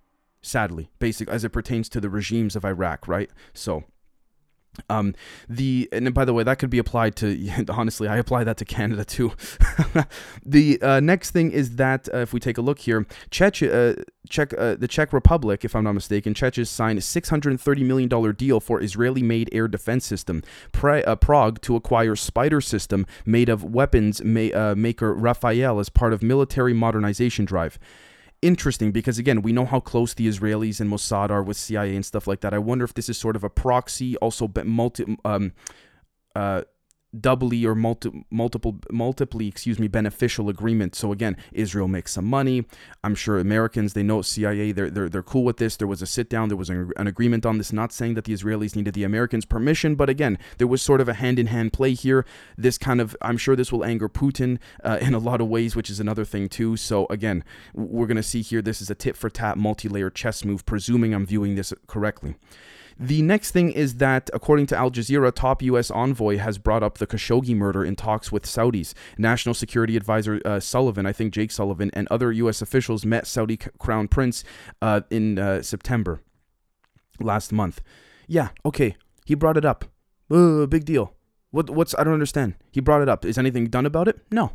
Sadly, 0.47 0.89
basic 0.99 1.27
as 1.27 1.43
it 1.43 1.49
pertains 1.49 1.89
to 1.89 1.99
the 1.99 2.09
regimes 2.09 2.55
of 2.55 2.63
Iraq, 2.63 3.05
right? 3.05 3.29
So 3.53 3.83
um, 4.89 5.15
the 5.49 5.89
and 5.91 6.13
by 6.13 6.25
the 6.25 6.33
way, 6.33 6.43
that 6.43 6.59
could 6.59 6.69
be 6.69 6.77
applied 6.77 7.15
to. 7.17 7.65
Honestly, 7.69 8.07
I 8.07 8.17
apply 8.17 8.43
that 8.45 8.57
to 8.57 8.65
Canada 8.65 9.03
too. 9.03 9.33
the 10.45 10.81
uh, 10.81 10.99
next 10.99 11.31
thing 11.31 11.51
is 11.51 11.75
that 11.75 12.07
uh, 12.13 12.17
if 12.17 12.33
we 12.33 12.39
take 12.39 12.57
a 12.57 12.61
look 12.61 12.79
here, 12.79 13.05
Czech, 13.29 13.61
uh, 13.61 13.93
Czech, 14.29 14.53
uh, 14.57 14.75
the 14.75 14.87
Czech 14.87 15.13
Republic, 15.13 15.65
if 15.65 15.75
I'm 15.75 15.83
not 15.83 15.93
mistaken, 15.93 16.33
Czech 16.33 16.55
has 16.55 16.69
signed 16.69 16.99
a 16.99 17.01
630 17.01 17.83
million 17.83 18.09
dollar 18.09 18.33
deal 18.33 18.59
for 18.59 18.81
Israeli-made 18.81 19.49
air 19.51 19.67
defense 19.67 20.05
system. 20.05 20.43
Pra- 20.71 21.01
uh, 21.01 21.15
Prague 21.15 21.61
to 21.61 21.75
acquire 21.75 22.15
SPYDER 22.15 22.61
system 22.61 23.05
made 23.25 23.49
of 23.49 23.63
weapons 23.63 24.23
ma- 24.23 24.53
uh, 24.53 24.75
maker 24.77 25.13
Rafael 25.13 25.79
as 25.79 25.89
part 25.89 26.13
of 26.13 26.23
military 26.23 26.73
modernization 26.73 27.45
drive 27.45 27.79
interesting 28.41 28.91
because 28.91 29.17
again 29.17 29.41
we 29.41 29.51
know 29.51 29.65
how 29.65 29.79
close 29.79 30.13
the 30.13 30.27
Israelis 30.27 30.79
and 30.79 30.89
Mossad 30.89 31.29
are 31.29 31.43
with 31.43 31.57
CIA 31.57 31.95
and 31.95 32.05
stuff 32.05 32.27
like 32.27 32.41
that. 32.41 32.53
I 32.53 32.59
wonder 32.59 32.85
if 32.85 32.93
this 32.93 33.09
is 33.09 33.17
sort 33.17 33.35
of 33.35 33.43
a 33.43 33.49
proxy, 33.49 34.15
also 34.17 34.47
but 34.47 34.65
multi, 34.65 35.17
um, 35.25 35.53
uh, 36.35 36.63
doubly 37.21 37.65
or 37.65 37.75
multi, 37.75 38.25
multiple 38.29 38.79
multiply 38.91 39.45
excuse 39.45 39.79
me 39.79 39.87
beneficial 39.87 40.49
agreement. 40.49 40.95
So 40.95 41.11
again 41.11 41.37
israel 41.51 41.87
makes 41.87 42.11
some 42.13 42.25
money. 42.25 42.65
I'm 43.03 43.15
sure 43.15 43.37
americans 43.37 43.93
they 43.93 44.03
know 44.03 44.21
cia 44.21 44.71
they're, 44.71 44.89
they're, 44.89 45.09
they're 45.09 45.23
cool 45.23 45.43
with 45.43 45.57
this. 45.57 45.77
There 45.77 45.87
was 45.87 46.01
a 46.01 46.05
sit 46.05 46.29
down 46.29 46.49
there 46.49 46.57
was 46.57 46.69
an, 46.69 46.91
an 46.97 47.07
agreement 47.07 47.45
on 47.45 47.57
this. 47.57 47.73
Not 47.73 47.91
saying 47.91 48.15
that 48.15 48.25
the 48.25 48.33
israelis 48.33 48.75
needed 48.75 48.93
the 48.93 49.03
americans 49.03 49.45
permission 49.45 49.95
but 49.95 50.09
again 50.09 50.37
there 50.57 50.67
was 50.67 50.81
sort 50.81 51.01
of 51.01 51.09
a 51.09 51.13
hand-in-hand 51.15 51.73
play 51.73 51.93
here. 51.93 52.25
This 52.57 52.77
kind 52.77 53.01
of 53.01 53.15
i'm 53.21 53.37
sure 53.37 53.55
this 53.55 53.71
will 53.71 53.83
anger 53.83 54.09
putin 54.09 54.59
uh, 54.83 54.97
in 55.01 55.13
a 55.13 55.19
lot 55.19 55.41
of 55.41 55.47
ways 55.47 55.75
which 55.75 55.89
is 55.89 55.99
another 55.99 56.25
thing 56.25 56.49
too. 56.49 56.77
So 56.77 57.07
again 57.09 57.43
we're 57.73 58.07
going 58.07 58.17
to 58.17 58.23
see 58.23 58.41
here 58.41 58.61
this 58.61 58.81
is 58.81 58.89
a 58.89 58.95
tit 58.95 59.15
for 59.15 59.29
tat 59.29 59.57
multi-layer 59.57 60.09
chess 60.09 60.43
move 60.45 60.65
presuming 60.65 61.13
i'm 61.13 61.25
viewing 61.25 61.55
this 61.55 61.73
correctly 61.87 62.35
the 62.99 63.21
next 63.21 63.51
thing 63.51 63.71
is 63.71 63.95
that, 63.95 64.29
according 64.33 64.65
to 64.67 64.77
Al 64.77 64.89
Jazeera, 64.89 65.33
top 65.33 65.61
U.S. 65.61 65.91
envoy 65.91 66.37
has 66.37 66.57
brought 66.57 66.83
up 66.83 66.97
the 66.97 67.07
Khashoggi 67.07 67.55
murder 67.55 67.85
in 67.85 67.95
talks 67.95 68.31
with 68.31 68.45
Saudis. 68.45 68.93
National 69.17 69.53
Security 69.53 69.95
Advisor 69.95 70.41
uh, 70.43 70.59
Sullivan, 70.59 71.05
I 71.05 71.13
think 71.13 71.33
Jake 71.33 71.51
Sullivan, 71.51 71.91
and 71.93 72.07
other 72.09 72.31
U.S. 72.31 72.61
officials 72.61 73.05
met 73.05 73.27
Saudi 73.27 73.57
Crown 73.57 74.07
Prince 74.07 74.43
uh, 74.81 75.01
in 75.09 75.37
uh, 75.37 75.61
September 75.61 76.21
last 77.19 77.51
month. 77.51 77.81
Yeah, 78.27 78.49
okay, 78.65 78.95
he 79.25 79.35
brought 79.35 79.57
it 79.57 79.65
up. 79.65 79.85
Big 80.29 80.85
deal. 80.85 81.13
What? 81.51 81.69
What's? 81.69 81.95
I 81.97 82.03
don't 82.03 82.13
understand. 82.13 82.55
He 82.71 82.81
brought 82.81 83.01
it 83.01 83.09
up. 83.09 83.25
Is 83.25 83.37
anything 83.37 83.67
done 83.67 83.85
about 83.85 84.07
it? 84.07 84.19
No. 84.31 84.53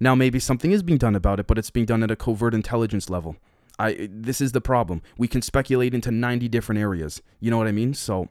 Now 0.00 0.14
maybe 0.14 0.38
something 0.38 0.72
is 0.72 0.82
being 0.82 0.98
done 0.98 1.14
about 1.14 1.40
it, 1.40 1.46
but 1.46 1.58
it's 1.58 1.70
being 1.70 1.86
done 1.86 2.02
at 2.02 2.10
a 2.10 2.16
covert 2.16 2.54
intelligence 2.54 3.08
level. 3.08 3.36
I 3.78 4.08
this 4.10 4.40
is 4.40 4.52
the 4.52 4.60
problem. 4.60 5.02
We 5.18 5.28
can 5.28 5.42
speculate 5.42 5.94
into 5.94 6.10
90 6.10 6.48
different 6.48 6.80
areas. 6.80 7.22
You 7.40 7.50
know 7.50 7.58
what 7.58 7.66
I 7.66 7.72
mean? 7.72 7.94
So 7.94 8.28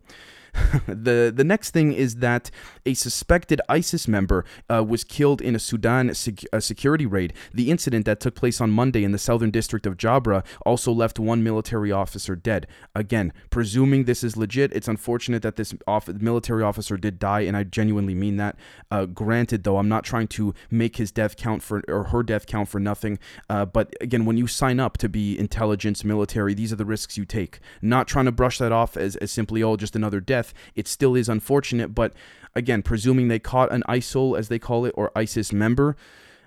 the 0.88 1.32
the 1.36 1.44
next 1.44 1.72
thing 1.72 1.94
is 1.94 2.16
that 2.18 2.52
a 2.86 2.94
suspected 2.94 3.62
ISIS 3.70 4.08
member 4.08 4.46
uh, 4.70 4.84
was 4.84 5.04
killed 5.04 5.42
in 5.42 5.56
a 5.56 5.60
Sudan 5.60 6.14
sec- 6.14 6.46
a 6.52 6.62
security 6.62 7.06
raid. 7.06 7.34
The 7.54 7.72
incident 7.72 8.06
that 8.06 8.20
took 8.20 8.36
place 8.36 8.62
on 8.62 8.70
Monday 8.72 9.04
in 9.04 9.12
the 9.12 9.18
southern 9.18 9.52
district 9.52 9.86
of 9.86 9.98
Jabra 9.98 10.46
also 10.66 10.92
left 10.92 11.20
one 11.20 11.44
military 11.44 11.92
officer 11.92 12.36
dead. 12.36 12.68
Again, 12.94 13.34
presuming 13.50 14.04
this 14.04 14.24
is 14.24 14.38
legit, 14.38 14.74
it's 14.74 14.88
unfortunate 14.88 15.42
that 15.42 15.56
this 15.56 15.74
off- 15.88 16.08
military 16.08 16.64
officer 16.64 16.98
did 16.98 17.20
die, 17.20 17.42
and 17.42 17.56
I 17.56 17.64
genuinely 17.64 18.14
mean 18.14 18.38
that. 18.38 18.58
Uh, 18.92 19.06
granted, 19.06 19.64
though, 19.64 19.78
I'm 19.78 19.90
not 19.90 20.04
trying 20.04 20.28
to 20.30 20.54
make 20.70 20.98
his 20.98 21.12
death 21.12 21.38
count 21.38 21.64
for 21.64 21.84
or 21.88 22.06
her 22.06 22.24
death 22.24 22.46
count 22.46 22.70
for 22.70 22.80
nothing. 22.80 23.18
Uh, 23.50 23.66
but 23.66 23.94
again, 24.02 24.26
when 24.26 24.38
you 24.38 24.48
sign 24.48 24.80
up 24.80 24.98
to 24.98 25.10
be 25.10 25.38
intelligence, 25.40 26.04
military, 26.04 26.54
these 26.54 26.74
are 26.74 26.78
the 26.78 26.86
risks 26.86 27.18
you 27.18 27.26
take. 27.26 27.60
Not 27.82 28.08
trying 28.08 28.26
to 28.26 28.32
brush 28.32 28.58
that 28.58 28.72
off 28.72 28.98
as, 28.98 29.16
as 29.18 29.32
simply, 29.32 29.64
oh, 29.64 29.78
just 29.78 29.96
another 29.96 30.20
death. 30.20 30.43
It 30.76 30.88
still 30.88 31.16
is 31.16 31.30
unfortunate, 31.30 31.94
but 31.94 32.14
again, 32.56 32.82
presuming 32.82 33.28
they 33.28 33.40
caught 33.40 33.72
an 33.72 33.84
ISIL, 33.88 34.38
as 34.38 34.48
they 34.48 34.60
call 34.60 34.86
it, 34.86 34.94
or 34.98 35.12
ISIS 35.16 35.54
member, 35.54 35.96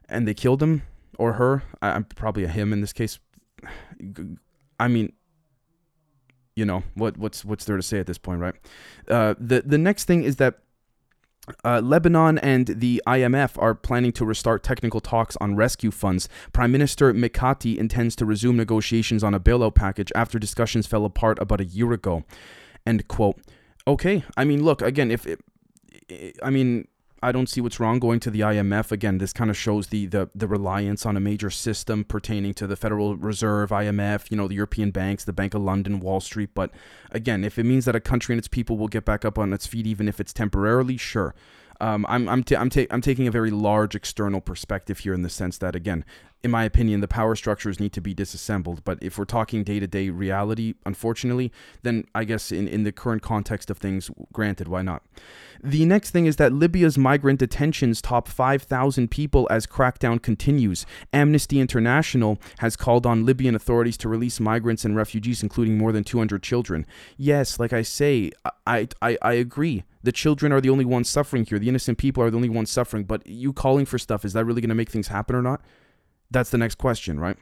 and 0.09 0.27
they 0.27 0.35
killed 0.35 0.63
him 0.63 0.83
or 1.19 1.35
her, 1.35 1.63
I'm 1.81 2.05
probably 2.05 2.45
a 2.45 2.49
him 2.49 2.73
in 2.73 2.81
this 2.81 2.93
case. 2.93 3.19
I 4.79 4.89
mean, 4.89 5.13
you 6.55 6.65
know 6.65 6.83
what 6.95 7.17
what's 7.17 7.45
what's 7.45 7.65
there 7.65 7.77
to 7.77 7.83
say 7.83 7.99
at 7.99 8.07
this 8.07 8.19
point, 8.19 8.41
right? 8.41 8.55
Uh, 9.09 9.35
the 9.39 9.63
the 9.63 9.79
next 9.79 10.05
thing 10.05 10.25
is 10.25 10.37
that 10.37 10.59
uh, 11.65 11.81
Lebanon 11.81 12.39
and 12.39 12.67
the 12.67 13.03
IMF 13.07 13.61
are 13.61 13.75
planning 13.75 14.13
to 14.13 14.25
restart 14.25 14.63
technical 14.63 15.01
talks 15.01 15.37
on 15.41 15.55
rescue 15.55 15.91
funds. 15.91 16.29
Prime 16.53 16.73
Minister 16.73 17.13
Mikati 17.13 17.77
intends 17.77 18.17
to 18.17 18.27
resume 18.27 18.57
negotiations 18.57 19.23
on 19.23 19.33
a 19.33 19.41
bailout 19.41 19.75
package 19.75 20.11
after 20.15 20.39
discussions 20.39 20.87
fell 20.87 21.05
apart 21.05 21.39
about 21.41 21.61
a 21.61 21.65
year 21.65 21.93
ago. 21.93 22.25
End 22.85 23.07
quote. 23.07 23.39
Okay, 23.87 24.25
I 24.37 24.45
mean, 24.45 24.65
look 24.65 24.83
again. 24.83 25.11
If 25.11 25.27
it, 25.27 25.41
I 26.43 26.51
mean, 26.51 26.89
I 27.23 27.33
don't 27.33 27.49
see 27.49 27.61
what's 27.61 27.81
wrong 27.81 27.99
going 27.99 28.21
to 28.21 28.31
the 28.31 28.41
IMF 28.41 28.93
again. 28.93 29.19
This 29.19 29.33
kind 29.33 29.49
of 29.49 29.57
shows 29.57 29.89
the, 29.89 30.07
the 30.07 30.29
the 30.35 30.47
reliance 30.47 31.07
on 31.07 31.17
a 31.17 31.21
major 31.21 31.51
system 31.51 32.05
pertaining 32.05 32.53
to 32.55 32.67
the 32.67 32.77
Federal 32.77 33.17
Reserve, 33.17 33.71
IMF, 33.71 34.31
you 34.31 34.37
know, 34.37 34.49
the 34.49 34.55
European 34.55 34.91
banks, 34.91 35.25
the 35.25 35.33
Bank 35.33 35.55
of 35.55 35.63
London, 35.63 36.01
Wall 36.01 36.21
Street. 36.21 36.51
But 36.55 36.73
again, 37.13 37.45
if 37.45 37.59
it 37.59 37.65
means 37.65 37.85
that 37.85 37.95
a 37.95 38.01
country 38.01 38.33
and 38.35 38.39
its 38.39 38.49
people 38.49 38.77
will 38.77 38.89
get 38.89 39.05
back 39.05 39.25
up 39.25 39.39
on 39.39 39.53
its 39.53 39.67
feet, 39.67 39.87
even 39.87 40.09
if 40.09 40.21
it's 40.21 40.33
temporarily, 40.33 40.97
sure. 40.97 41.35
Um, 41.81 42.07
I'm 42.09 42.29
I'm 42.29 42.45
I'm, 42.57 42.71
ta- 42.71 42.87
I'm 42.91 43.01
taking 43.03 43.27
a 43.27 43.31
very 43.31 43.51
large 43.51 43.95
external 43.95 44.41
perspective 44.41 45.01
here 45.01 45.15
in 45.15 45.23
the 45.23 45.31
sense 45.31 45.59
that 45.59 45.77
again, 45.77 46.05
in 46.47 46.51
my 46.53 46.63
opinion, 46.63 47.01
the 47.01 47.09
power 47.09 47.35
structures 47.35 47.81
need 47.81 47.93
to 47.93 48.01
be 48.01 48.15
disassembled. 48.15 48.85
But 48.85 48.99
if 49.03 49.19
we're 49.19 49.25
talking 49.25 49.65
day 49.65 49.81
to 49.81 49.87
day 49.89 50.11
reality, 50.11 50.75
unfortunately, 50.87 51.51
then 51.83 52.05
I 52.15 52.23
guess 52.23 52.53
in, 52.53 52.69
in 52.69 52.85
the 52.85 52.93
current 52.93 53.21
context 53.21 53.69
of 53.69 53.79
things, 53.79 54.13
granted, 54.33 54.69
why 54.69 54.83
not? 54.83 55.03
The 55.61 55.85
next 55.85 56.13
thing 56.13 56.27
is 56.27 56.37
that 56.37 56.53
Libya's 56.53 56.97
migrant 56.97 57.41
detentions 57.41 58.01
top 58.01 58.29
5,000 58.29 59.11
people 59.11 59.49
as 59.51 59.67
crackdown 59.67 60.23
continues. 60.23 60.87
Amnesty 61.13 61.59
International 61.59 62.39
has 62.59 62.77
called 62.77 63.07
on 63.07 63.27
Libyan 63.27 63.57
authorities 63.57 63.97
to 63.99 64.09
release 64.09 64.39
migrants 64.39 64.85
and 64.85 64.95
refugees, 64.95 65.43
including 65.43 65.77
more 65.77 65.91
than 65.91 66.05
200 66.05 66.45
children. 66.45 66.87
Yes, 67.17 67.59
like 67.59 67.73
I 67.73 67.83
say, 67.83 68.31
I, 68.65 68.87
I, 69.03 69.19
I 69.21 69.33
agree. 69.33 69.83
The 70.05 70.13
children 70.13 70.53
are 70.53 70.61
the 70.61 70.71
only 70.71 70.85
ones 70.85 71.09
suffering 71.09 71.45
here. 71.45 71.59
The 71.59 71.69
innocent 71.69 71.99
people 71.99 72.23
are 72.23 72.31
the 72.31 72.37
only 72.37 72.49
ones 72.49 72.71
suffering. 72.71 73.03
But 73.03 73.27
you 73.27 73.53
calling 73.53 73.85
for 73.85 73.99
stuff, 73.99 74.25
is 74.25 74.33
that 74.35 74.45
really 74.45 74.61
going 74.61 74.69
to 74.69 74.77
make 74.77 74.91
things 74.91 75.09
happen 75.09 75.35
or 75.35 75.43
not? 75.43 75.61
That's 76.31 76.51
the 76.51 76.59
next 76.59 76.77
question, 76.77 77.21
right? 77.21 77.37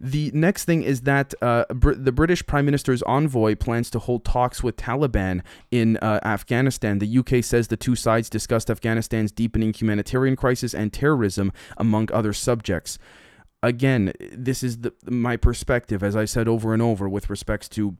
The 0.00 0.30
next 0.32 0.64
thing 0.64 0.82
is 0.82 1.02
that 1.02 1.34
uh, 1.42 1.64
Br- 1.74 1.92
the 1.92 2.12
British 2.12 2.46
Prime 2.46 2.64
Minister's 2.64 3.02
envoy 3.02 3.54
plans 3.54 3.90
to 3.90 3.98
hold 3.98 4.24
talks 4.24 4.62
with 4.62 4.76
Taliban 4.76 5.42
in 5.70 5.98
uh, 5.98 6.20
Afghanistan. 6.24 7.00
The 7.00 7.18
UK 7.18 7.44
says 7.44 7.68
the 7.68 7.76
two 7.76 7.94
sides 7.94 8.30
discussed 8.30 8.70
Afghanistan's 8.70 9.30
deepening 9.30 9.74
humanitarian 9.74 10.36
crisis 10.36 10.72
and 10.72 10.90
terrorism, 10.90 11.52
among 11.76 12.10
other 12.12 12.32
subjects. 12.32 12.98
Again, 13.62 14.14
this 14.32 14.62
is 14.62 14.78
the, 14.78 14.94
my 15.04 15.36
perspective, 15.36 16.02
as 16.02 16.16
I 16.16 16.24
said 16.24 16.48
over 16.48 16.72
and 16.72 16.80
over, 16.80 17.06
with 17.06 17.28
respects 17.28 17.68
to 17.70 17.98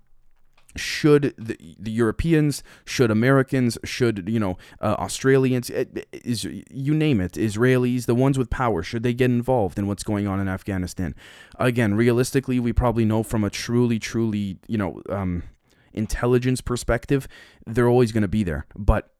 should 0.76 1.34
the, 1.36 1.56
the 1.78 1.90
Europeans, 1.90 2.62
should 2.84 3.10
Americans, 3.10 3.78
should 3.84 4.28
you 4.28 4.38
know 4.38 4.56
uh, 4.80 4.96
Australians, 4.98 5.70
is 5.70 6.44
you 6.44 6.94
name 6.94 7.20
it, 7.20 7.32
Israelis, 7.32 8.06
the 8.06 8.14
ones 8.14 8.38
with 8.38 8.50
power, 8.50 8.82
should 8.82 9.02
they 9.02 9.14
get 9.14 9.30
involved 9.30 9.78
in 9.78 9.86
what's 9.86 10.02
going 10.02 10.26
on 10.26 10.40
in 10.40 10.48
Afghanistan? 10.48 11.14
Again, 11.58 11.94
realistically, 11.94 12.60
we 12.60 12.72
probably 12.72 13.04
know 13.04 13.22
from 13.22 13.44
a 13.44 13.50
truly, 13.50 13.98
truly 13.98 14.58
you 14.66 14.78
know 14.78 15.02
um, 15.08 15.44
intelligence 15.92 16.60
perspective, 16.60 17.26
they're 17.66 17.88
always 17.88 18.12
going 18.12 18.22
to 18.22 18.28
be 18.28 18.44
there, 18.44 18.66
but. 18.76 19.12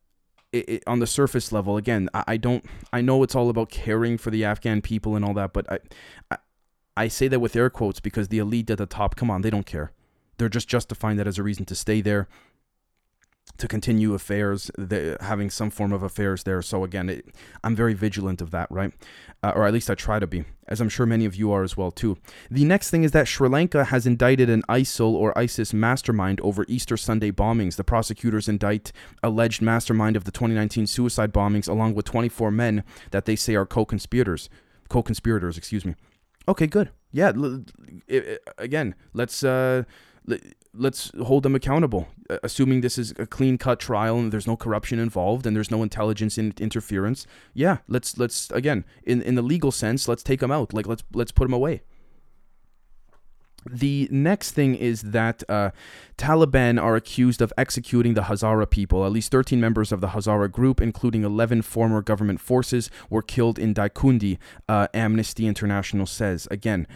It, 0.52 0.68
it, 0.68 0.82
on 0.84 0.98
the 0.98 1.06
surface 1.06 1.52
level, 1.52 1.76
again, 1.76 2.08
I, 2.12 2.24
I, 2.26 2.36
don't. 2.36 2.64
I 2.92 3.02
know 3.02 3.22
it's 3.22 3.36
all 3.36 3.50
about 3.50 3.70
caring 3.70 4.18
for 4.18 4.32
the 4.32 4.44
Afghan 4.44 4.82
people 4.82 5.14
and 5.14 5.24
all 5.24 5.32
that, 5.34 5.52
but 5.52 5.64
I, 5.70 5.78
I, 6.28 6.38
I 6.96 7.06
say 7.06 7.28
that 7.28 7.38
with 7.38 7.54
air 7.54 7.70
quotes 7.70 8.00
because 8.00 8.26
the 8.26 8.38
elite 8.38 8.68
at 8.68 8.78
the 8.78 8.86
top, 8.86 9.14
come 9.14 9.30
on, 9.30 9.42
they 9.42 9.50
don't 9.50 9.64
care 9.64 9.92
they're 10.40 10.48
just 10.48 10.68
justifying 10.68 11.18
that 11.18 11.26
as 11.26 11.38
a 11.38 11.42
reason 11.42 11.64
to 11.66 11.74
stay 11.74 12.00
there 12.00 12.26
to 13.58 13.68
continue 13.68 14.14
affairs, 14.14 14.70
having 15.20 15.50
some 15.50 15.70
form 15.70 15.92
of 15.92 16.02
affairs 16.02 16.44
there. 16.44 16.62
So 16.62 16.82
again, 16.82 17.10
it, 17.10 17.26
I'm 17.62 17.76
very 17.76 17.92
vigilant 17.92 18.40
of 18.40 18.52
that, 18.52 18.70
right? 18.70 18.92
Uh, 19.42 19.52
or 19.54 19.66
at 19.66 19.74
least 19.74 19.90
I 19.90 19.94
try 19.94 20.18
to 20.18 20.26
be, 20.26 20.44
as 20.68 20.80
I'm 20.80 20.88
sure 20.88 21.04
many 21.04 21.26
of 21.26 21.34
you 21.34 21.52
are 21.52 21.62
as 21.62 21.76
well 21.76 21.90
too. 21.90 22.16
The 22.50 22.64
next 22.64 22.90
thing 22.90 23.04
is 23.04 23.12
that 23.12 23.28
Sri 23.28 23.48
Lanka 23.48 23.84
has 23.84 24.06
indicted 24.06 24.48
an 24.48 24.62
ISIL 24.68 25.12
or 25.12 25.36
ISIS 25.36 25.74
mastermind 25.74 26.40
over 26.40 26.64
Easter 26.68 26.96
Sunday 26.96 27.30
bombings. 27.30 27.76
The 27.76 27.84
prosecutors 27.84 28.48
indict 28.48 28.92
alleged 29.22 29.60
mastermind 29.60 30.16
of 30.16 30.24
the 30.24 30.30
2019 30.30 30.86
suicide 30.86 31.32
bombings, 31.32 31.68
along 31.68 31.94
with 31.94 32.06
24 32.06 32.50
men 32.50 32.82
that 33.10 33.26
they 33.26 33.36
say 33.36 33.54
are 33.56 33.66
co-conspirators. 33.66 34.48
Co-conspirators, 34.88 35.58
excuse 35.58 35.84
me. 35.84 35.94
Okay, 36.48 36.66
good. 36.66 36.90
Yeah. 37.12 37.32
L- 37.36 37.64
it, 38.08 38.42
again, 38.58 38.94
let's. 39.12 39.44
Uh, 39.44 39.84
let's 40.72 41.10
hold 41.22 41.42
them 41.42 41.54
accountable 41.54 42.08
assuming 42.42 42.80
this 42.80 42.98
is 42.98 43.12
a 43.18 43.26
clean 43.26 43.58
cut 43.58 43.80
trial 43.80 44.18
and 44.18 44.32
there's 44.32 44.46
no 44.46 44.56
corruption 44.56 44.98
involved 44.98 45.46
and 45.46 45.56
there's 45.56 45.70
no 45.70 45.82
intelligence 45.82 46.38
in 46.38 46.52
interference 46.58 47.26
yeah 47.54 47.78
let's 47.88 48.18
let's 48.18 48.50
again 48.52 48.84
in 49.02 49.20
in 49.22 49.34
the 49.34 49.42
legal 49.42 49.72
sense 49.72 50.06
let's 50.06 50.22
take 50.22 50.40
them 50.40 50.50
out 50.50 50.72
like 50.72 50.86
let's 50.86 51.02
let's 51.12 51.32
put 51.32 51.44
them 51.44 51.52
away 51.52 51.82
the 53.68 54.08
next 54.10 54.52
thing 54.52 54.74
is 54.74 55.02
that 55.02 55.42
uh, 55.48 55.70
Taliban 56.16 56.82
are 56.82 56.96
accused 56.96 57.42
of 57.42 57.52
executing 57.58 58.14
the 58.14 58.22
Hazara 58.22 58.68
people. 58.68 59.04
At 59.04 59.12
least 59.12 59.30
13 59.30 59.60
members 59.60 59.92
of 59.92 60.00
the 60.00 60.08
Hazara 60.08 60.50
group, 60.50 60.80
including 60.80 61.24
11 61.24 61.62
former 61.62 62.00
government 62.00 62.40
forces, 62.40 62.90
were 63.10 63.22
killed 63.22 63.58
in 63.58 63.74
Daikundi, 63.74 64.38
uh, 64.68 64.88
Amnesty 64.94 65.46
International 65.46 66.06
says. 66.06 66.48
Again, 66.50 66.86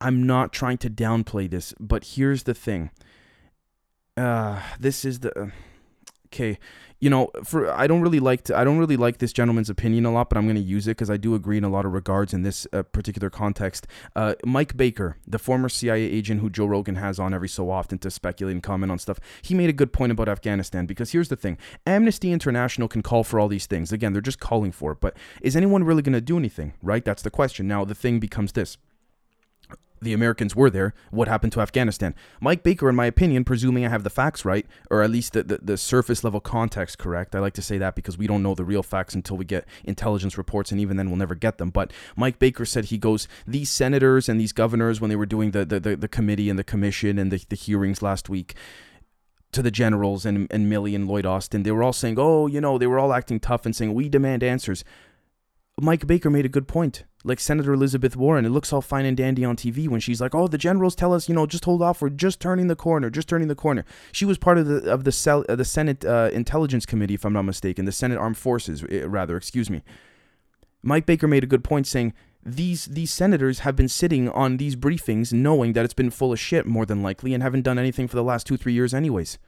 I'm 0.00 0.26
not 0.26 0.52
trying 0.52 0.78
to 0.78 0.90
downplay 0.90 1.50
this, 1.50 1.74
but 1.80 2.04
here's 2.04 2.44
the 2.44 2.54
thing. 2.54 2.90
Uh, 4.16 4.60
this 4.78 5.04
is 5.04 5.20
the 5.20 5.52
okay. 6.26 6.58
You 7.00 7.10
know, 7.10 7.30
for 7.44 7.70
I 7.70 7.86
don't 7.86 8.00
really 8.00 8.18
like 8.18 8.42
to. 8.44 8.58
I 8.58 8.64
don't 8.64 8.78
really 8.78 8.96
like 8.96 9.18
this 9.18 9.32
gentleman's 9.32 9.70
opinion 9.70 10.04
a 10.04 10.12
lot, 10.12 10.28
but 10.28 10.36
I'm 10.36 10.46
going 10.46 10.56
to 10.56 10.60
use 10.60 10.88
it 10.88 10.92
because 10.92 11.10
I 11.10 11.16
do 11.16 11.36
agree 11.36 11.56
in 11.56 11.62
a 11.62 11.68
lot 11.68 11.84
of 11.84 11.92
regards 11.92 12.34
in 12.34 12.42
this 12.42 12.66
uh, 12.72 12.82
particular 12.82 13.30
context. 13.30 13.86
Uh, 14.16 14.34
Mike 14.44 14.76
Baker, 14.76 15.16
the 15.24 15.38
former 15.38 15.68
CIA 15.68 16.02
agent 16.02 16.40
who 16.40 16.50
Joe 16.50 16.66
Rogan 16.66 16.96
has 16.96 17.20
on 17.20 17.32
every 17.32 17.48
so 17.48 17.70
often 17.70 17.98
to 17.98 18.10
speculate 18.10 18.54
and 18.54 18.62
comment 18.64 18.90
on 18.90 18.98
stuff, 18.98 19.20
he 19.42 19.54
made 19.54 19.70
a 19.70 19.72
good 19.72 19.92
point 19.92 20.10
about 20.10 20.28
Afghanistan 20.28 20.86
because 20.86 21.12
here's 21.12 21.28
the 21.28 21.36
thing: 21.36 21.56
Amnesty 21.86 22.32
International 22.32 22.88
can 22.88 23.02
call 23.02 23.22
for 23.22 23.38
all 23.38 23.46
these 23.46 23.66
things. 23.66 23.92
Again, 23.92 24.12
they're 24.12 24.20
just 24.20 24.40
calling 24.40 24.72
for 24.72 24.90
it, 24.90 24.98
but 25.00 25.16
is 25.40 25.54
anyone 25.54 25.84
really 25.84 26.02
going 26.02 26.14
to 26.14 26.20
do 26.20 26.36
anything? 26.36 26.72
Right? 26.82 27.04
That's 27.04 27.22
the 27.22 27.30
question. 27.30 27.68
Now 27.68 27.84
the 27.84 27.94
thing 27.94 28.18
becomes 28.18 28.52
this 28.52 28.76
the 30.00 30.12
Americans 30.12 30.54
were 30.54 30.70
there, 30.70 30.94
what 31.10 31.28
happened 31.28 31.52
to 31.52 31.60
Afghanistan. 31.60 32.14
Mike 32.40 32.62
Baker, 32.62 32.88
in 32.88 32.96
my 32.96 33.06
opinion, 33.06 33.44
presuming 33.44 33.84
I 33.84 33.88
have 33.88 34.04
the 34.04 34.10
facts 34.10 34.44
right, 34.44 34.66
or 34.90 35.02
at 35.02 35.10
least 35.10 35.32
the, 35.32 35.42
the, 35.42 35.58
the, 35.62 35.76
surface 35.76 36.24
level 36.24 36.40
context 36.40 36.98
correct, 36.98 37.34
I 37.34 37.38
like 37.38 37.54
to 37.54 37.62
say 37.62 37.78
that 37.78 37.94
because 37.94 38.18
we 38.18 38.26
don't 38.26 38.42
know 38.42 38.54
the 38.54 38.64
real 38.64 38.82
facts 38.82 39.14
until 39.14 39.36
we 39.36 39.44
get 39.44 39.66
intelligence 39.84 40.36
reports, 40.36 40.70
and 40.70 40.80
even 40.80 40.96
then 40.96 41.08
we'll 41.08 41.18
never 41.18 41.34
get 41.34 41.58
them. 41.58 41.70
But 41.70 41.92
Mike 42.16 42.38
Baker 42.38 42.64
said 42.64 42.86
he 42.86 42.98
goes, 42.98 43.28
these 43.46 43.70
senators 43.70 44.28
and 44.28 44.40
these 44.40 44.52
governors, 44.52 45.00
when 45.00 45.10
they 45.10 45.16
were 45.16 45.26
doing 45.26 45.52
the, 45.52 45.64
the, 45.64 45.80
the, 45.80 45.96
the 45.96 46.08
committee 46.08 46.50
and 46.50 46.58
the 46.58 46.64
commission 46.64 47.18
and 47.18 47.30
the, 47.30 47.44
the 47.48 47.56
hearings 47.56 48.02
last 48.02 48.28
week, 48.28 48.54
to 49.50 49.62
the 49.62 49.70
generals 49.70 50.26
and, 50.26 50.46
and 50.50 50.70
Milley 50.70 50.94
and 50.94 51.08
Lloyd 51.08 51.24
Austin, 51.24 51.62
they 51.62 51.70
were 51.70 51.82
all 51.82 51.92
saying, 51.92 52.16
oh, 52.18 52.46
you 52.46 52.60
know, 52.60 52.76
they 52.76 52.86
were 52.86 52.98
all 52.98 53.14
acting 53.14 53.40
tough 53.40 53.64
and 53.64 53.74
saying, 53.74 53.94
we 53.94 54.08
demand 54.08 54.42
answers. 54.42 54.84
Mike 55.80 56.06
Baker 56.06 56.28
made 56.28 56.44
a 56.44 56.50
good 56.50 56.68
point 56.68 57.04
like 57.24 57.40
Senator 57.40 57.72
Elizabeth 57.72 58.16
Warren. 58.16 58.44
It 58.44 58.50
looks 58.50 58.72
all 58.72 58.80
fine 58.80 59.04
and 59.04 59.16
dandy 59.16 59.44
on 59.44 59.56
TV 59.56 59.88
when 59.88 60.00
she's 60.00 60.20
like, 60.20 60.34
"Oh, 60.34 60.48
the 60.48 60.58
generals 60.58 60.94
tell 60.94 61.12
us, 61.12 61.28
you 61.28 61.34
know, 61.34 61.46
just 61.46 61.64
hold 61.64 61.82
off. 61.82 62.00
We're 62.00 62.10
just 62.10 62.40
turning 62.40 62.68
the 62.68 62.76
corner, 62.76 63.10
just 63.10 63.28
turning 63.28 63.48
the 63.48 63.54
corner." 63.54 63.84
She 64.12 64.24
was 64.24 64.38
part 64.38 64.58
of 64.58 64.66
the 64.66 64.90
of 64.90 65.04
the 65.04 65.12
cell, 65.12 65.44
uh, 65.48 65.56
the 65.56 65.64
Senate 65.64 66.04
uh, 66.04 66.30
Intelligence 66.32 66.86
Committee, 66.86 67.14
if 67.14 67.24
I'm 67.24 67.32
not 67.32 67.42
mistaken, 67.42 67.84
the 67.84 67.92
Senate 67.92 68.18
Armed 68.18 68.38
Forces, 68.38 68.84
uh, 68.84 69.08
rather. 69.08 69.36
Excuse 69.36 69.68
me. 69.68 69.82
Mike 70.82 71.06
Baker 71.06 71.26
made 71.26 71.42
a 71.42 71.48
good 71.48 71.64
point 71.64 71.86
saying 71.86 72.14
these 72.44 72.86
these 72.86 73.10
senators 73.10 73.60
have 73.60 73.76
been 73.76 73.88
sitting 73.88 74.28
on 74.30 74.56
these 74.56 74.76
briefings 74.76 75.32
knowing 75.32 75.72
that 75.72 75.84
it's 75.84 75.94
been 75.94 76.10
full 76.10 76.32
of 76.32 76.38
shit 76.38 76.66
more 76.66 76.86
than 76.86 77.02
likely 77.02 77.34
and 77.34 77.42
haven't 77.42 77.62
done 77.62 77.78
anything 77.78 78.08
for 78.08 78.16
the 78.16 78.22
last 78.22 78.46
two 78.46 78.56
three 78.56 78.72
years 78.72 78.94
anyways. 78.94 79.38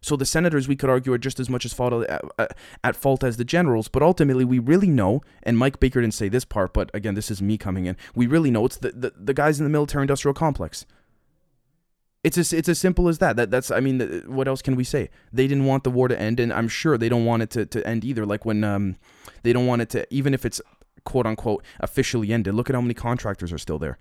So 0.00 0.16
the 0.16 0.26
senators, 0.26 0.68
we 0.68 0.76
could 0.76 0.90
argue, 0.90 1.12
are 1.12 1.18
just 1.18 1.40
as 1.40 1.50
much 1.50 1.64
as 1.64 1.72
fault 1.72 2.04
at, 2.08 2.22
uh, 2.38 2.46
at 2.84 2.96
fault 2.96 3.24
as 3.24 3.36
the 3.36 3.44
generals. 3.44 3.88
But 3.88 4.02
ultimately, 4.02 4.44
we 4.44 4.58
really 4.58 4.88
know, 4.88 5.22
and 5.42 5.58
Mike 5.58 5.80
Baker 5.80 6.00
didn't 6.00 6.14
say 6.14 6.28
this 6.28 6.44
part, 6.44 6.72
but 6.72 6.90
again, 6.94 7.14
this 7.14 7.30
is 7.30 7.42
me 7.42 7.58
coming 7.58 7.86
in. 7.86 7.96
We 8.14 8.26
really 8.26 8.50
know 8.50 8.64
it's 8.66 8.76
the, 8.76 8.92
the, 8.92 9.12
the 9.16 9.34
guys 9.34 9.58
in 9.58 9.64
the 9.64 9.70
military-industrial 9.70 10.34
complex. 10.34 10.86
It's 12.24 12.36
as 12.36 12.52
it's 12.52 12.68
as 12.68 12.80
simple 12.80 13.08
as 13.08 13.18
that. 13.18 13.36
That 13.36 13.50
that's 13.50 13.70
I 13.70 13.78
mean, 13.78 14.24
what 14.26 14.48
else 14.48 14.60
can 14.60 14.74
we 14.74 14.82
say? 14.82 15.08
They 15.32 15.46
didn't 15.46 15.66
want 15.66 15.84
the 15.84 15.90
war 15.90 16.08
to 16.08 16.20
end, 16.20 16.40
and 16.40 16.52
I'm 16.52 16.66
sure 16.66 16.98
they 16.98 17.08
don't 17.08 17.24
want 17.24 17.44
it 17.44 17.50
to, 17.50 17.64
to 17.66 17.86
end 17.86 18.04
either. 18.04 18.26
Like 18.26 18.44
when 18.44 18.64
um, 18.64 18.96
they 19.44 19.52
don't 19.52 19.66
want 19.66 19.82
it 19.82 19.90
to, 19.90 20.06
even 20.12 20.34
if 20.34 20.44
it's 20.44 20.60
quote 21.04 21.26
unquote 21.26 21.64
officially 21.80 22.32
ended. 22.32 22.54
Look 22.54 22.68
at 22.68 22.74
how 22.74 22.82
many 22.82 22.94
contractors 22.94 23.52
are 23.52 23.58
still 23.58 23.78
there. 23.78 23.98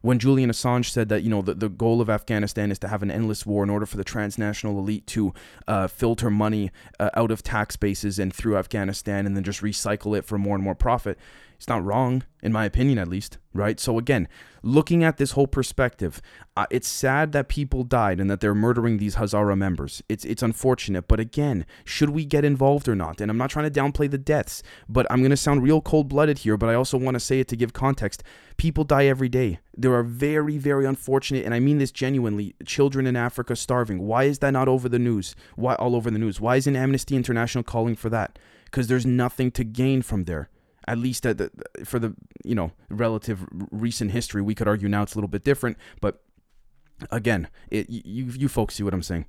When 0.00 0.20
Julian 0.20 0.48
Assange 0.48 0.90
said 0.90 1.08
that 1.08 1.24
you 1.24 1.30
know 1.30 1.42
the, 1.42 1.54
the 1.54 1.68
goal 1.68 2.00
of 2.00 2.08
Afghanistan 2.08 2.70
is 2.70 2.78
to 2.80 2.88
have 2.88 3.02
an 3.02 3.10
endless 3.10 3.44
war 3.44 3.64
in 3.64 3.70
order 3.70 3.84
for 3.84 3.96
the 3.96 4.04
transnational 4.04 4.78
elite 4.78 5.06
to 5.08 5.34
uh, 5.66 5.88
filter 5.88 6.30
money 6.30 6.70
uh, 7.00 7.10
out 7.14 7.32
of 7.32 7.42
tax 7.42 7.74
bases 7.76 8.18
and 8.18 8.32
through 8.32 8.56
Afghanistan 8.56 9.26
and 9.26 9.34
then 9.34 9.42
just 9.42 9.60
recycle 9.60 10.16
it 10.16 10.24
for 10.24 10.38
more 10.38 10.54
and 10.54 10.62
more 10.62 10.76
profit, 10.76 11.18
it's 11.58 11.66
not 11.66 11.84
wrong, 11.84 12.22
in 12.40 12.52
my 12.52 12.64
opinion 12.64 12.98
at 12.98 13.08
least, 13.08 13.38
right? 13.52 13.80
So, 13.80 13.98
again, 13.98 14.28
looking 14.62 15.02
at 15.02 15.16
this 15.16 15.32
whole 15.32 15.48
perspective, 15.48 16.22
uh, 16.56 16.66
it's 16.70 16.86
sad 16.86 17.32
that 17.32 17.48
people 17.48 17.82
died 17.82 18.20
and 18.20 18.30
that 18.30 18.38
they're 18.38 18.54
murdering 18.54 18.98
these 18.98 19.16
Hazara 19.16 19.58
members. 19.58 20.00
It's, 20.08 20.24
it's 20.24 20.40
unfortunate, 20.40 21.08
but 21.08 21.18
again, 21.18 21.66
should 21.84 22.10
we 22.10 22.24
get 22.24 22.44
involved 22.44 22.86
or 22.86 22.94
not? 22.94 23.20
And 23.20 23.28
I'm 23.28 23.36
not 23.36 23.50
trying 23.50 23.68
to 23.68 23.80
downplay 23.80 24.08
the 24.08 24.18
deaths, 24.18 24.62
but 24.88 25.04
I'm 25.10 25.18
going 25.18 25.30
to 25.30 25.36
sound 25.36 25.64
real 25.64 25.80
cold 25.80 26.08
blooded 26.08 26.38
here, 26.38 26.56
but 26.56 26.68
I 26.68 26.74
also 26.74 26.96
want 26.96 27.16
to 27.16 27.20
say 27.20 27.40
it 27.40 27.48
to 27.48 27.56
give 27.56 27.72
context. 27.72 28.22
People 28.56 28.84
die 28.84 29.06
every 29.06 29.28
day. 29.28 29.58
There 29.76 29.94
are 29.94 30.04
very, 30.04 30.58
very 30.58 30.86
unfortunate, 30.86 31.44
and 31.44 31.52
I 31.52 31.58
mean 31.58 31.78
this 31.78 31.90
genuinely, 31.90 32.54
children 32.66 33.04
in 33.04 33.16
Africa 33.16 33.56
starving. 33.56 33.98
Why 34.06 34.24
is 34.24 34.38
that 34.38 34.52
not 34.52 34.68
over 34.68 34.88
the 34.88 35.00
news? 35.00 35.34
Why 35.56 35.74
all 35.74 35.96
over 35.96 36.08
the 36.08 36.20
news? 36.20 36.40
Why 36.40 36.54
isn't 36.54 36.76
Amnesty 36.76 37.16
International 37.16 37.64
calling 37.64 37.96
for 37.96 38.10
that? 38.10 38.38
Because 38.66 38.86
there's 38.86 39.06
nothing 39.06 39.50
to 39.52 39.64
gain 39.64 40.02
from 40.02 40.24
there 40.24 40.50
at 40.88 40.98
least 40.98 41.26
uh, 41.26 41.30
at 41.30 41.38
the, 41.38 41.50
for 41.84 41.98
the 41.98 42.14
you 42.44 42.54
know 42.54 42.72
relative 42.88 43.46
recent 43.70 44.10
history. 44.10 44.42
We 44.42 44.54
could 44.54 44.66
argue 44.66 44.88
now 44.88 45.02
it's 45.02 45.14
a 45.14 45.18
little 45.18 45.28
bit 45.28 45.44
different, 45.44 45.76
but 46.00 46.22
again 47.10 47.48
it, 47.70 47.88
you 47.88 48.24
you 48.24 48.48
folks 48.48 48.74
see 48.74 48.82
what 48.82 48.94
i'm 48.94 49.02
saying. 49.02 49.24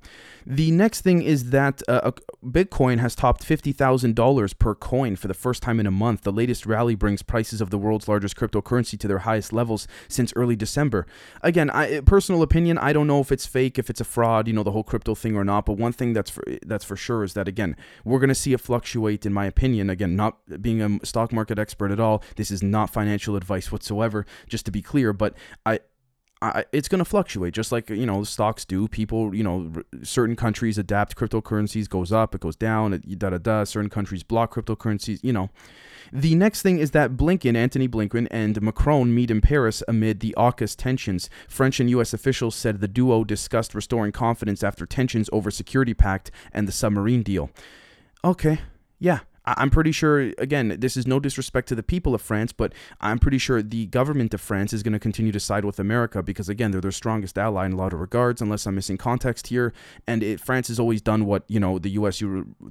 The 0.46 0.70
next 0.70 1.02
thing 1.02 1.22
is 1.22 1.50
that 1.50 1.82
uh, 1.86 2.12
bitcoin 2.44 2.98
has 2.98 3.14
topped 3.14 3.46
$50000 3.46 4.58
per 4.58 4.74
coin 4.74 5.16
for 5.16 5.28
the 5.28 5.34
first 5.34 5.62
time 5.62 5.78
in 5.78 5.86
a 5.86 5.90
month. 5.90 6.22
The 6.22 6.32
latest 6.32 6.66
rally 6.66 6.94
brings 6.94 7.22
prices 7.22 7.60
of 7.60 7.70
the 7.70 7.78
world's 7.78 8.08
largest 8.08 8.36
cryptocurrency 8.36 8.98
to 8.98 9.08
their 9.08 9.20
highest 9.20 9.52
levels 9.52 9.86
since 10.08 10.32
early 10.34 10.56
december. 10.56 11.06
Again 11.42 11.70
I, 11.70 12.00
personal 12.00 12.42
opinion 12.42 12.78
i 12.78 12.92
don't 12.92 13.06
know 13.06 13.20
if 13.20 13.30
it's 13.30 13.46
fake 13.46 13.78
if 13.78 13.90
it's 13.90 14.00
a 14.00 14.04
fraud 14.04 14.48
you 14.48 14.52
know 14.52 14.62
the 14.62 14.72
whole 14.72 14.84
crypto 14.84 15.14
thing 15.14 15.36
or 15.36 15.44
not 15.44 15.66
but 15.66 15.74
one 15.74 15.92
thing 15.92 16.12
that's 16.12 16.30
for 16.30 16.44
that's 16.66 16.84
for 16.84 16.96
sure 16.96 17.22
is 17.22 17.34
that 17.34 17.48
again 17.48 17.76
we're 18.04 18.18
going 18.18 18.28
to 18.28 18.34
see 18.34 18.52
it 18.52 18.60
fluctuate 18.60 19.26
in 19.26 19.32
my 19.32 19.46
opinion. 19.46 19.90
Again 19.90 20.16
not 20.16 20.38
being 20.62 20.82
a 20.82 21.06
stock 21.06 21.32
market 21.32 21.58
expert 21.58 21.90
at 21.90 22.00
all 22.00 22.22
this 22.36 22.50
is 22.50 22.62
not 22.62 22.90
financial 22.90 23.36
advice 23.36 23.70
whatsoever 23.70 24.26
just 24.48 24.64
to 24.64 24.70
be 24.70 24.82
clear 24.82 25.12
but 25.12 25.34
i 25.66 25.78
I, 26.42 26.64
it's 26.72 26.88
going 26.88 27.00
to 27.00 27.04
fluctuate 27.04 27.52
just 27.52 27.70
like 27.70 27.90
you 27.90 28.06
know 28.06 28.24
stocks 28.24 28.64
do 28.64 28.88
people 28.88 29.34
you 29.34 29.42
know 29.42 29.70
certain 30.02 30.36
countries 30.36 30.78
adapt 30.78 31.14
cryptocurrencies 31.14 31.86
goes 31.86 32.12
up 32.12 32.34
it 32.34 32.40
goes 32.40 32.56
down 32.56 32.92
da 33.18 33.30
da 33.30 33.36
da 33.36 33.64
certain 33.64 33.90
countries 33.90 34.22
block 34.22 34.54
cryptocurrencies 34.54 35.20
you 35.22 35.34
know 35.34 35.50
the 36.12 36.34
next 36.34 36.62
thing 36.62 36.78
is 36.78 36.90
that 36.90 37.16
Blinken, 37.16 37.56
Antony 37.56 37.86
Blinken, 37.86 38.26
and 38.32 38.60
Macron 38.60 39.14
meet 39.14 39.30
in 39.30 39.40
Paris 39.40 39.82
amid 39.86 40.18
the 40.18 40.34
AUKUS 40.36 40.74
tensions. 40.74 41.30
French 41.48 41.78
and 41.78 41.88
U.S. 41.90 42.12
officials 42.12 42.56
said 42.56 42.80
the 42.80 42.88
duo 42.88 43.22
discussed 43.22 43.74
restoring 43.74 44.10
confidence 44.10 44.64
after 44.64 44.86
tensions 44.86 45.30
over 45.32 45.52
security 45.52 45.94
pact 45.94 46.32
and 46.52 46.66
the 46.66 46.72
submarine 46.72 47.22
deal. 47.22 47.50
Okay, 48.24 48.60
yeah, 48.98 49.20
I'm 49.56 49.70
pretty 49.70 49.92
sure, 49.92 50.32
again, 50.38 50.76
this 50.78 50.96
is 50.96 51.06
no 51.06 51.20
disrespect 51.20 51.68
to 51.68 51.74
the 51.74 51.82
people 51.82 52.14
of 52.14 52.22
France, 52.22 52.52
but 52.52 52.72
I'm 53.00 53.18
pretty 53.18 53.38
sure 53.38 53.62
the 53.62 53.86
government 53.86 54.34
of 54.34 54.40
France 54.40 54.72
is 54.72 54.82
going 54.82 54.92
to 54.92 54.98
continue 54.98 55.32
to 55.32 55.40
side 55.40 55.64
with 55.64 55.78
America 55.78 56.22
because, 56.22 56.48
again, 56.48 56.70
they're 56.70 56.80
their 56.80 56.92
strongest 56.92 57.38
ally 57.38 57.66
in 57.66 57.72
a 57.72 57.76
lot 57.76 57.92
of 57.92 58.00
regards, 58.00 58.40
unless 58.40 58.66
I'm 58.66 58.74
missing 58.74 58.96
context 58.96 59.48
here. 59.48 59.72
And 60.06 60.22
it, 60.22 60.40
France 60.40 60.68
has 60.68 60.78
always 60.78 61.00
done 61.00 61.26
what, 61.26 61.44
you 61.48 61.60
know, 61.60 61.78
the 61.78 61.90
U.S. 61.90 62.22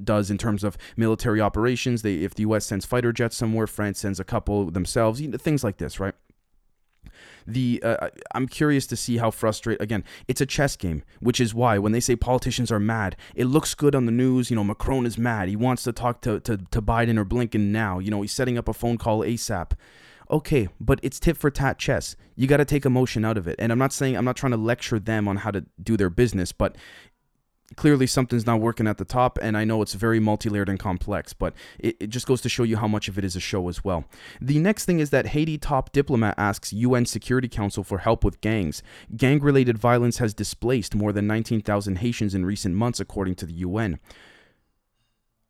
does 0.04 0.30
in 0.30 0.38
terms 0.38 0.64
of 0.64 0.78
military 0.96 1.42
operations. 1.42 2.02
They, 2.02 2.16
if 2.16 2.34
the 2.34 2.42
U.S. 2.42 2.66
sends 2.66 2.86
fighter 2.86 3.12
jets 3.12 3.38
somewhere, 3.38 3.68
France 3.68 4.00
sends 4.00 4.20
a 4.20 4.24
couple 4.24 4.72
themselves, 4.72 5.22
things 5.38 5.64
like 5.64 5.78
this, 5.78 6.00
right? 6.00 6.16
The 7.46 7.82
uh, 7.84 8.10
I'm 8.34 8.48
curious 8.48 8.88
to 8.88 8.96
see 8.96 9.18
how 9.18 9.32
frustrated 9.32 9.82
again 9.82 10.04
it's 10.28 10.42
a 10.42 10.46
chess 10.46 10.76
game 10.76 11.04
which 11.20 11.40
is 11.40 11.54
why 11.54 11.78
when 11.78 11.92
they 11.92 12.00
say 12.00 12.16
politicians 12.16 12.72
are 12.72 12.80
mad 12.80 13.16
it 13.36 13.46
looks 13.46 13.74
good 13.76 13.96
on 13.96 14.06
the 14.06 14.12
news 14.12 14.50
you 14.50 14.56
know 14.56 14.64
Macron 14.64 15.06
is 15.06 15.18
mad 15.18 15.50
he 15.50 15.56
wants 15.56 15.84
to 15.84 15.92
talk 15.92 16.22
to, 16.22 16.40
to, 16.42 16.58
to 16.58 16.82
Biden 16.82 17.18
or 17.18 17.26
Blinken 17.26 17.72
now 17.72 18.00
you 18.00 18.12
know 18.12 18.22
he's 18.22 18.32
setting 18.32 18.58
up 18.58 18.68
a 18.68 18.74
phone 18.74 18.98
call 18.98 19.22
ASAP 19.22 19.72
okay 20.32 20.68
but 20.80 21.00
it's 21.04 21.20
tit 21.20 21.38
for 21.38 21.50
tat 21.50 21.78
chess. 21.78 22.16
You 22.36 22.48
got 22.48 22.58
to 22.58 22.66
take 22.66 22.86
emotion 22.86 23.26
out 23.26 23.38
of 23.38 23.50
it. 23.50 23.58
And 23.60 23.70
I'm 23.70 23.78
not 23.78 23.92
saying 23.92 24.16
I'm 24.16 24.24
not 24.24 24.38
trying 24.38 24.52
to 24.52 24.58
lecture 24.58 24.98
them 24.98 25.28
on 25.28 25.38
how 25.38 25.52
to 25.52 25.66
do 25.82 25.98
their 25.98 26.10
business 26.10 26.52
but 26.52 26.76
clearly 27.76 28.08
something's 28.08 28.46
not 28.46 28.60
working 28.60 28.88
at 28.88 28.98
the 28.98 29.06
top 29.06 29.38
and 29.42 29.58
i 29.58 29.64
know 29.64 29.82
it's 29.82 29.94
very 29.94 30.20
multi-layered 30.20 30.70
and 30.70 30.80
complex 30.80 31.34
but 31.34 31.54
it, 31.78 31.96
it, 32.00 32.08
just 32.10 32.26
goes 32.26 32.42
to 32.42 32.50
show 32.50 32.64
you 32.64 32.78
how 32.78 32.88
much 32.88 33.08
of 33.08 33.18
it 33.18 33.24
is 33.24 33.36
a 33.36 33.40
show 33.40 33.70
as 33.70 33.84
well. 33.84 34.06
The 34.42 34.60
next 34.60 34.86
thing 34.86 35.00
is 35.00 35.10
that 35.12 35.28
haiti 35.28 35.58
top 35.58 35.92
diplomat 35.92 36.36
asks 36.38 36.74
un 36.74 37.06
security 37.06 37.48
council 37.48 37.84
for 37.84 38.00
help 38.00 38.24
with 38.24 38.42
gangs. 38.42 38.82
Gang-related 39.16 39.78
violence 39.78 40.18
has 40.18 40.34
displaced 40.34 40.96
more 40.96 41.12
than 41.12 41.28
19000 41.28 41.98
haitians 41.98 42.36
in 42.36 42.46
recent 42.46 42.76
months 42.76 43.00
according 43.00 43.36
to 43.36 43.46
the 43.46 43.54
un 43.64 44.00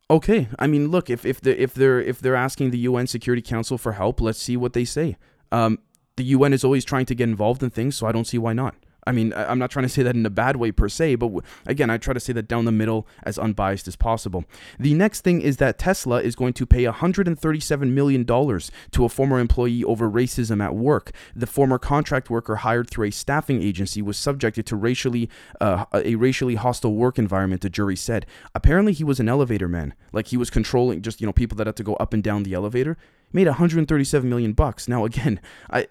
okay 0.08 0.48
i 0.58 0.66
mean 0.66 0.88
look 0.88 1.08
if, 1.08 1.24
if, 1.24 1.40
the, 1.40 1.60
if 1.60 1.72
they're 1.74 2.00
if 2.00 2.20
they're 2.20 2.36
asking 2.36 2.70
the 2.70 2.86
un 2.86 3.06
security 3.06 3.42
council 3.42 3.78
for 3.78 3.92
help 3.92 4.20
let's 4.20 4.40
see 4.40 4.56
what 4.56 4.72
they 4.72 4.84
say. 4.84 5.16
Um, 5.52 5.78
the 6.16 6.24
un 6.34 6.52
is 6.52 6.64
always 6.64 6.84
trying 6.84 7.06
to 7.06 7.14
get 7.14 7.28
involved 7.28 7.62
in 7.62 7.70
things 7.70 7.96
so 7.96 8.06
i 8.06 8.12
don't 8.12 8.26
see 8.26 8.38
why 8.38 8.52
not 8.52 8.74
I 9.06 9.12
mean, 9.12 9.32
I'm 9.34 9.58
not 9.58 9.70
trying 9.70 9.84
to 9.84 9.88
say 9.88 10.02
that 10.02 10.14
in 10.14 10.24
a 10.26 10.30
bad 10.30 10.56
way 10.56 10.72
per 10.72 10.88
se, 10.88 11.16
but 11.16 11.30
again, 11.66 11.90
I 11.90 11.96
try 11.98 12.14
to 12.14 12.20
say 12.20 12.32
that 12.34 12.48
down 12.48 12.64
the 12.64 12.72
middle 12.72 13.06
as 13.22 13.38
unbiased 13.38 13.88
as 13.88 13.96
possible. 13.96 14.44
The 14.78 14.94
next 14.94 15.22
thing 15.22 15.40
is 15.40 15.56
that 15.56 15.78
Tesla 15.78 16.20
is 16.20 16.36
going 16.36 16.52
to 16.54 16.66
pay 16.66 16.84
$137 16.84 17.90
million 17.90 18.24
to 18.24 19.04
a 19.04 19.08
former 19.08 19.38
employee 19.38 19.84
over 19.84 20.10
racism 20.10 20.62
at 20.62 20.74
work. 20.74 21.12
The 21.34 21.46
former 21.46 21.78
contract 21.78 22.30
worker 22.30 22.56
hired 22.56 22.90
through 22.90 23.06
a 23.06 23.10
staffing 23.10 23.62
agency 23.62 24.02
was 24.02 24.16
subjected 24.16 24.66
to 24.66 24.76
racially 24.76 25.28
uh, 25.60 25.84
a 25.94 26.14
racially 26.16 26.56
hostile 26.56 26.94
work 26.94 27.18
environment, 27.18 27.62
the 27.62 27.70
jury 27.70 27.96
said. 27.96 28.26
Apparently, 28.54 28.92
he 28.92 29.04
was 29.04 29.20
an 29.20 29.28
elevator 29.28 29.68
man. 29.68 29.94
Like 30.12 30.28
he 30.28 30.36
was 30.36 30.50
controlling 30.50 31.02
just, 31.02 31.20
you 31.20 31.26
know, 31.26 31.32
people 31.32 31.56
that 31.56 31.66
had 31.66 31.76
to 31.76 31.82
go 31.82 31.94
up 31.94 32.12
and 32.12 32.22
down 32.22 32.42
the 32.42 32.54
elevator 32.54 32.96
made 33.32 33.46
137 33.46 34.28
million 34.28 34.52
bucks. 34.52 34.88
Now 34.88 35.04
again, 35.04 35.40
I 35.70 35.86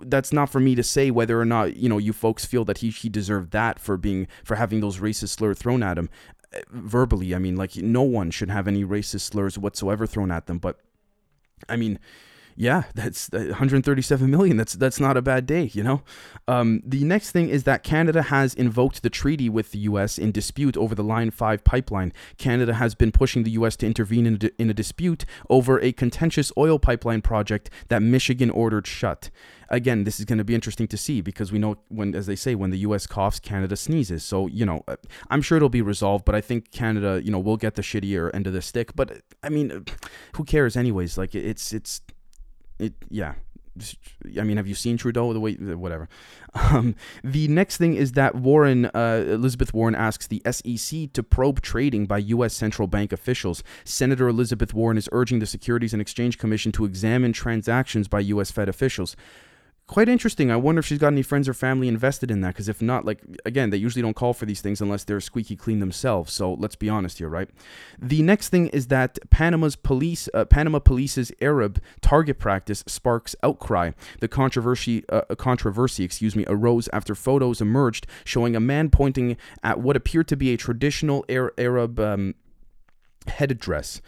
that's 0.00 0.32
not 0.32 0.50
for 0.50 0.60
me 0.60 0.74
to 0.74 0.82
say 0.82 1.10
whether 1.10 1.40
or 1.40 1.44
not, 1.44 1.76
you 1.76 1.88
know, 1.88 1.98
you 1.98 2.12
folks 2.12 2.44
feel 2.44 2.64
that 2.66 2.78
he 2.78 2.90
he 2.90 3.08
deserved 3.08 3.52
that 3.52 3.78
for 3.78 3.96
being 3.96 4.28
for 4.44 4.56
having 4.56 4.80
those 4.80 4.98
racist 4.98 5.30
slurs 5.30 5.58
thrown 5.58 5.82
at 5.82 5.98
him 5.98 6.10
uh, 6.54 6.60
verbally. 6.70 7.34
I 7.34 7.38
mean, 7.38 7.56
like 7.56 7.76
no 7.76 8.02
one 8.02 8.30
should 8.30 8.50
have 8.50 8.68
any 8.68 8.84
racist 8.84 9.22
slurs 9.22 9.58
whatsoever 9.58 10.06
thrown 10.06 10.30
at 10.30 10.46
them, 10.46 10.58
but 10.58 10.80
I 11.68 11.76
mean, 11.76 11.98
yeah, 12.56 12.84
that's 12.94 13.30
137 13.32 14.30
million. 14.30 14.56
That's 14.56 14.74
that's 14.74 15.00
not 15.00 15.16
a 15.16 15.22
bad 15.22 15.46
day, 15.46 15.70
you 15.72 15.82
know. 15.82 16.02
Um, 16.48 16.82
the 16.84 17.04
next 17.04 17.30
thing 17.30 17.48
is 17.48 17.64
that 17.64 17.82
Canada 17.82 18.22
has 18.22 18.54
invoked 18.54 19.02
the 19.02 19.10
treaty 19.10 19.48
with 19.48 19.72
the 19.72 19.78
U.S. 19.80 20.18
in 20.18 20.32
dispute 20.32 20.76
over 20.76 20.94
the 20.94 21.04
Line 21.04 21.30
Five 21.30 21.64
pipeline. 21.64 22.12
Canada 22.38 22.74
has 22.74 22.94
been 22.94 23.12
pushing 23.12 23.42
the 23.42 23.52
U.S. 23.52 23.76
to 23.76 23.86
intervene 23.86 24.26
in 24.26 24.38
a, 24.42 24.62
in 24.62 24.70
a 24.70 24.74
dispute 24.74 25.24
over 25.48 25.80
a 25.80 25.92
contentious 25.92 26.52
oil 26.56 26.78
pipeline 26.78 27.22
project 27.22 27.70
that 27.88 28.02
Michigan 28.02 28.50
ordered 28.50 28.86
shut. 28.86 29.30
Again, 29.68 30.04
this 30.04 30.18
is 30.18 30.26
going 30.26 30.38
to 30.38 30.44
be 30.44 30.54
interesting 30.54 30.86
to 30.88 30.98
see 30.98 31.22
because 31.22 31.50
we 31.50 31.58
know 31.58 31.78
when, 31.88 32.14
as 32.14 32.26
they 32.26 32.36
say, 32.36 32.54
when 32.54 32.70
the 32.70 32.78
U.S. 32.78 33.06
coughs, 33.06 33.40
Canada 33.40 33.76
sneezes. 33.76 34.22
So 34.22 34.46
you 34.46 34.66
know, 34.66 34.84
uh, 34.86 34.96
I'm 35.30 35.40
sure 35.40 35.56
it'll 35.56 35.68
be 35.68 35.82
resolved, 35.82 36.24
but 36.24 36.34
I 36.34 36.40
think 36.40 36.70
Canada, 36.70 37.20
you 37.24 37.30
know, 37.30 37.40
will 37.40 37.56
get 37.56 37.76
the 37.76 37.82
shittier 37.82 38.30
end 38.34 38.46
of 38.46 38.52
the 38.52 38.60
stick. 38.60 38.94
But 38.94 39.22
I 39.42 39.48
mean, 39.48 39.86
who 40.34 40.44
cares, 40.44 40.76
anyways? 40.76 41.16
Like 41.16 41.34
it's 41.34 41.72
it's 41.72 42.02
it 42.82 42.94
yeah 43.08 43.34
I 44.38 44.42
mean, 44.42 44.58
have 44.58 44.66
you 44.66 44.74
seen 44.74 44.98
Trudeau? 44.98 45.32
The 45.32 45.40
way, 45.40 45.54
whatever. 45.54 46.08
Um, 46.54 46.94
the 47.24 47.48
next 47.48 47.78
thing 47.78 47.94
is 47.94 48.12
that 48.12 48.34
Warren, 48.34 48.84
uh, 48.86 49.24
Elizabeth 49.26 49.72
Warren, 49.72 49.94
asks 49.94 50.26
the 50.26 50.42
SEC 50.50 51.10
to 51.14 51.22
probe 51.22 51.62
trading 51.62 52.04
by 52.04 52.18
U.S. 52.18 52.52
central 52.52 52.86
bank 52.86 53.10
officials. 53.10 53.62
Senator 53.84 54.28
Elizabeth 54.28 54.74
Warren 54.74 54.98
is 54.98 55.08
urging 55.12 55.38
the 55.38 55.46
Securities 55.46 55.94
and 55.94 56.02
Exchange 56.02 56.36
Commission 56.36 56.70
to 56.72 56.84
examine 56.84 57.32
transactions 57.32 58.06
by 58.06 58.20
U.S. 58.20 58.50
Fed 58.50 58.68
officials. 58.68 59.16
Quite 59.86 60.08
interesting. 60.08 60.50
I 60.50 60.56
wonder 60.56 60.78
if 60.78 60.86
she's 60.86 60.98
got 60.98 61.08
any 61.08 61.22
friends 61.22 61.48
or 61.48 61.54
family 61.54 61.88
invested 61.88 62.30
in 62.30 62.40
that. 62.40 62.48
Because 62.48 62.68
if 62.68 62.80
not, 62.80 63.04
like 63.04 63.20
again, 63.44 63.70
they 63.70 63.76
usually 63.76 64.02
don't 64.02 64.14
call 64.14 64.32
for 64.32 64.46
these 64.46 64.60
things 64.60 64.80
unless 64.80 65.04
they're 65.04 65.20
squeaky 65.20 65.56
clean 65.56 65.80
themselves. 65.80 66.32
So 66.32 66.54
let's 66.54 66.76
be 66.76 66.88
honest 66.88 67.18
here, 67.18 67.28
right? 67.28 67.48
The 67.98 68.22
next 68.22 68.48
thing 68.48 68.68
is 68.68 68.88
that 68.88 69.18
Panama's 69.30 69.76
police, 69.76 70.28
uh, 70.32 70.44
Panama 70.44 70.78
Police's 70.78 71.32
Arab 71.40 71.80
target 72.00 72.38
practice 72.38 72.84
sparks 72.86 73.36
outcry. 73.42 73.92
The 74.20 74.28
controversy, 74.28 75.04
uh, 75.08 75.34
controversy, 75.36 76.04
excuse 76.04 76.34
me, 76.36 76.44
arose 76.48 76.88
after 76.92 77.14
photos 77.14 77.60
emerged 77.60 78.06
showing 78.24 78.56
a 78.56 78.60
man 78.60 78.90
pointing 78.90 79.36
at 79.62 79.80
what 79.80 79.96
appeared 79.96 80.28
to 80.28 80.36
be 80.36 80.52
a 80.52 80.56
traditional 80.56 81.24
Arab 81.28 82.00
um, 82.00 82.34
headdress 83.26 84.00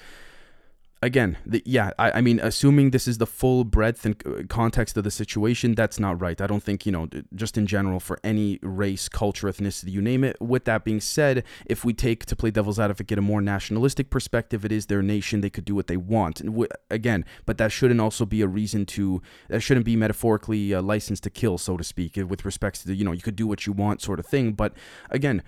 again, 1.05 1.37
the, 1.45 1.63
yeah, 1.67 1.91
I, 1.99 2.13
I, 2.13 2.21
mean, 2.23 2.41
assuming 2.41 2.91
this 2.91 3.07
is 3.07 3.19
the 3.19 3.27
full 3.27 3.65
breadth 3.65 4.07
and 4.07 4.23
uh, 4.27 4.43
context 4.49 4.97
of 4.97 5.05
the 5.05 5.11
situation, 5.11 5.75
that's 5.75 6.01
not 6.01 6.21
right. 6.21 6.41
I 6.41 6.47
don't 6.47 6.63
think, 6.63 6.87
you 6.87 6.93
know, 6.93 7.09
just 7.35 7.59
in 7.59 7.67
general 7.67 8.01
for 8.01 8.19
any 8.25 8.59
race, 8.63 9.09
culture, 9.09 9.47
ethnicity, 9.47 9.91
you 9.91 10.01
name 10.01 10.25
it. 10.25 10.41
With 10.41 10.65
that 10.65 10.83
being 10.83 11.01
said, 11.01 11.45
if 11.67 11.85
we 11.85 11.93
take 11.93 12.25
to 12.27 12.35
play 12.35 12.51
devil's 12.51 12.81
advocate 12.81 13.19
a 13.19 13.23
more 13.23 13.43
nationalistic 13.43 14.09
perspective, 14.09 14.65
it 14.65 14.73
is 14.73 14.87
their 14.87 15.03
nation. 15.03 15.43
They 15.43 15.51
could 15.51 15.67
do 15.67 15.75
what 15.75 15.89
they 15.89 15.99
want. 15.99 16.43
W- 16.45 16.69
again, 16.91 17.27
but 17.45 17.59
that 17.59 17.71
shouldn't 17.71 18.01
also 18.01 18.25
be 18.25 18.41
a 18.41 18.49
reason 18.49 18.87
to, 18.87 19.21
that 19.49 19.61
shouldn't 19.61 19.87
be 19.87 19.97
metaphorically 19.97 20.73
a 20.73 20.81
license 20.81 21.21
to 21.21 21.31
kill, 21.31 21.59
so 21.59 21.77
to 21.77 21.85
speak, 21.85 22.17
with 22.17 22.47
respects 22.47 22.81
to, 22.81 22.89
the, 22.89 22.95
you 22.95 23.05
know, 23.05 23.13
you 23.13 23.23
could 23.23 23.37
do 23.37 23.47
what 23.47 23.67
you 23.67 23.75
want 23.75 24.01
sort 24.01 24.19
of 24.19 24.27
thing. 24.27 24.53
But 24.53 24.73
again, 25.11 25.43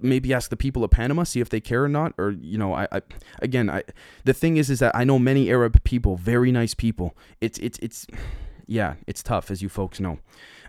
maybe 0.00 0.32
ask 0.32 0.50
the 0.50 0.56
people 0.56 0.84
of 0.84 0.90
Panama, 0.90 1.24
see 1.24 1.40
if 1.40 1.48
they 1.48 1.60
care 1.60 1.84
or 1.84 1.88
not. 1.88 2.12
Or 2.18 2.30
you 2.30 2.58
know, 2.58 2.74
I, 2.74 2.88
I 2.92 3.02
again, 3.40 3.70
I 3.70 3.82
the 4.24 4.34
thing 4.34 4.56
is, 4.56 4.70
is 4.70 4.78
that 4.80 4.94
I 4.94 5.04
know 5.04 5.18
many 5.18 5.50
Arab 5.50 5.82
people, 5.84 6.16
very 6.16 6.52
nice 6.52 6.74
people. 6.74 7.16
It's 7.40 7.58
it's 7.58 7.78
it's 7.80 8.06
yeah, 8.66 8.94
it's 9.06 9.22
tough 9.22 9.50
as 9.50 9.62
you 9.62 9.68
folks 9.68 9.98
know. 10.00 10.18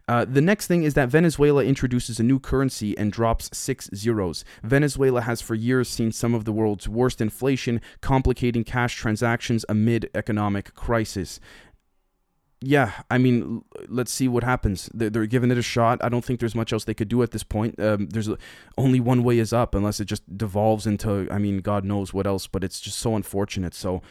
Uh, 0.07 0.25
the 0.25 0.41
next 0.41 0.65
thing 0.65 0.81
is 0.81 0.95
that 0.95 1.07
Venezuela 1.07 1.63
introduces 1.63 2.19
a 2.19 2.23
new 2.23 2.39
currency 2.39 2.97
and 2.97 3.11
drops 3.11 3.47
six 3.55 3.91
zeros. 3.93 4.43
Venezuela 4.63 5.21
has 5.21 5.39
for 5.39 5.53
years 5.53 5.87
seen 5.87 6.11
some 6.11 6.33
of 6.33 6.45
the 6.45 6.51
world's 6.51 6.89
worst 6.89 7.21
inflation, 7.21 7.79
complicating 8.01 8.63
cash 8.63 8.95
transactions 8.95 9.63
amid 9.69 10.09
economic 10.15 10.73
crisis 10.73 11.39
yeah, 12.61 12.91
I 13.09 13.17
mean, 13.17 13.63
let's 13.87 14.11
see 14.11 14.27
what 14.27 14.43
happens. 14.43 14.89
They're, 14.93 15.09
they're, 15.09 15.25
giving 15.25 15.49
it 15.49 15.57
a 15.57 15.61
shot. 15.61 16.03
I 16.03 16.09
don't 16.09 16.25
think 16.25 16.41
there's 16.41 16.55
much 16.55 16.73
else 16.73 16.83
they 16.83 16.93
could 16.93 17.07
do 17.07 17.23
at 17.23 17.31
this 17.31 17.43
point. 17.43 17.79
Um, 17.79 18.07
there's 18.07 18.27
a, 18.27 18.37
only 18.77 18.99
one 18.99 19.23
way 19.23 19.39
is 19.39 19.53
up, 19.53 19.73
unless 19.73 20.01
it 20.01 20.05
just 20.05 20.37
devolves 20.37 20.85
into, 20.85 21.27
I 21.31 21.37
mean, 21.37 21.59
God 21.59 21.85
knows 21.85 22.13
what 22.13 22.27
else. 22.27 22.47
But 22.47 22.65
it's 22.65 22.81
just 22.81 22.99
so 22.99 23.15
unfortunate. 23.15 23.73
So 23.73 24.01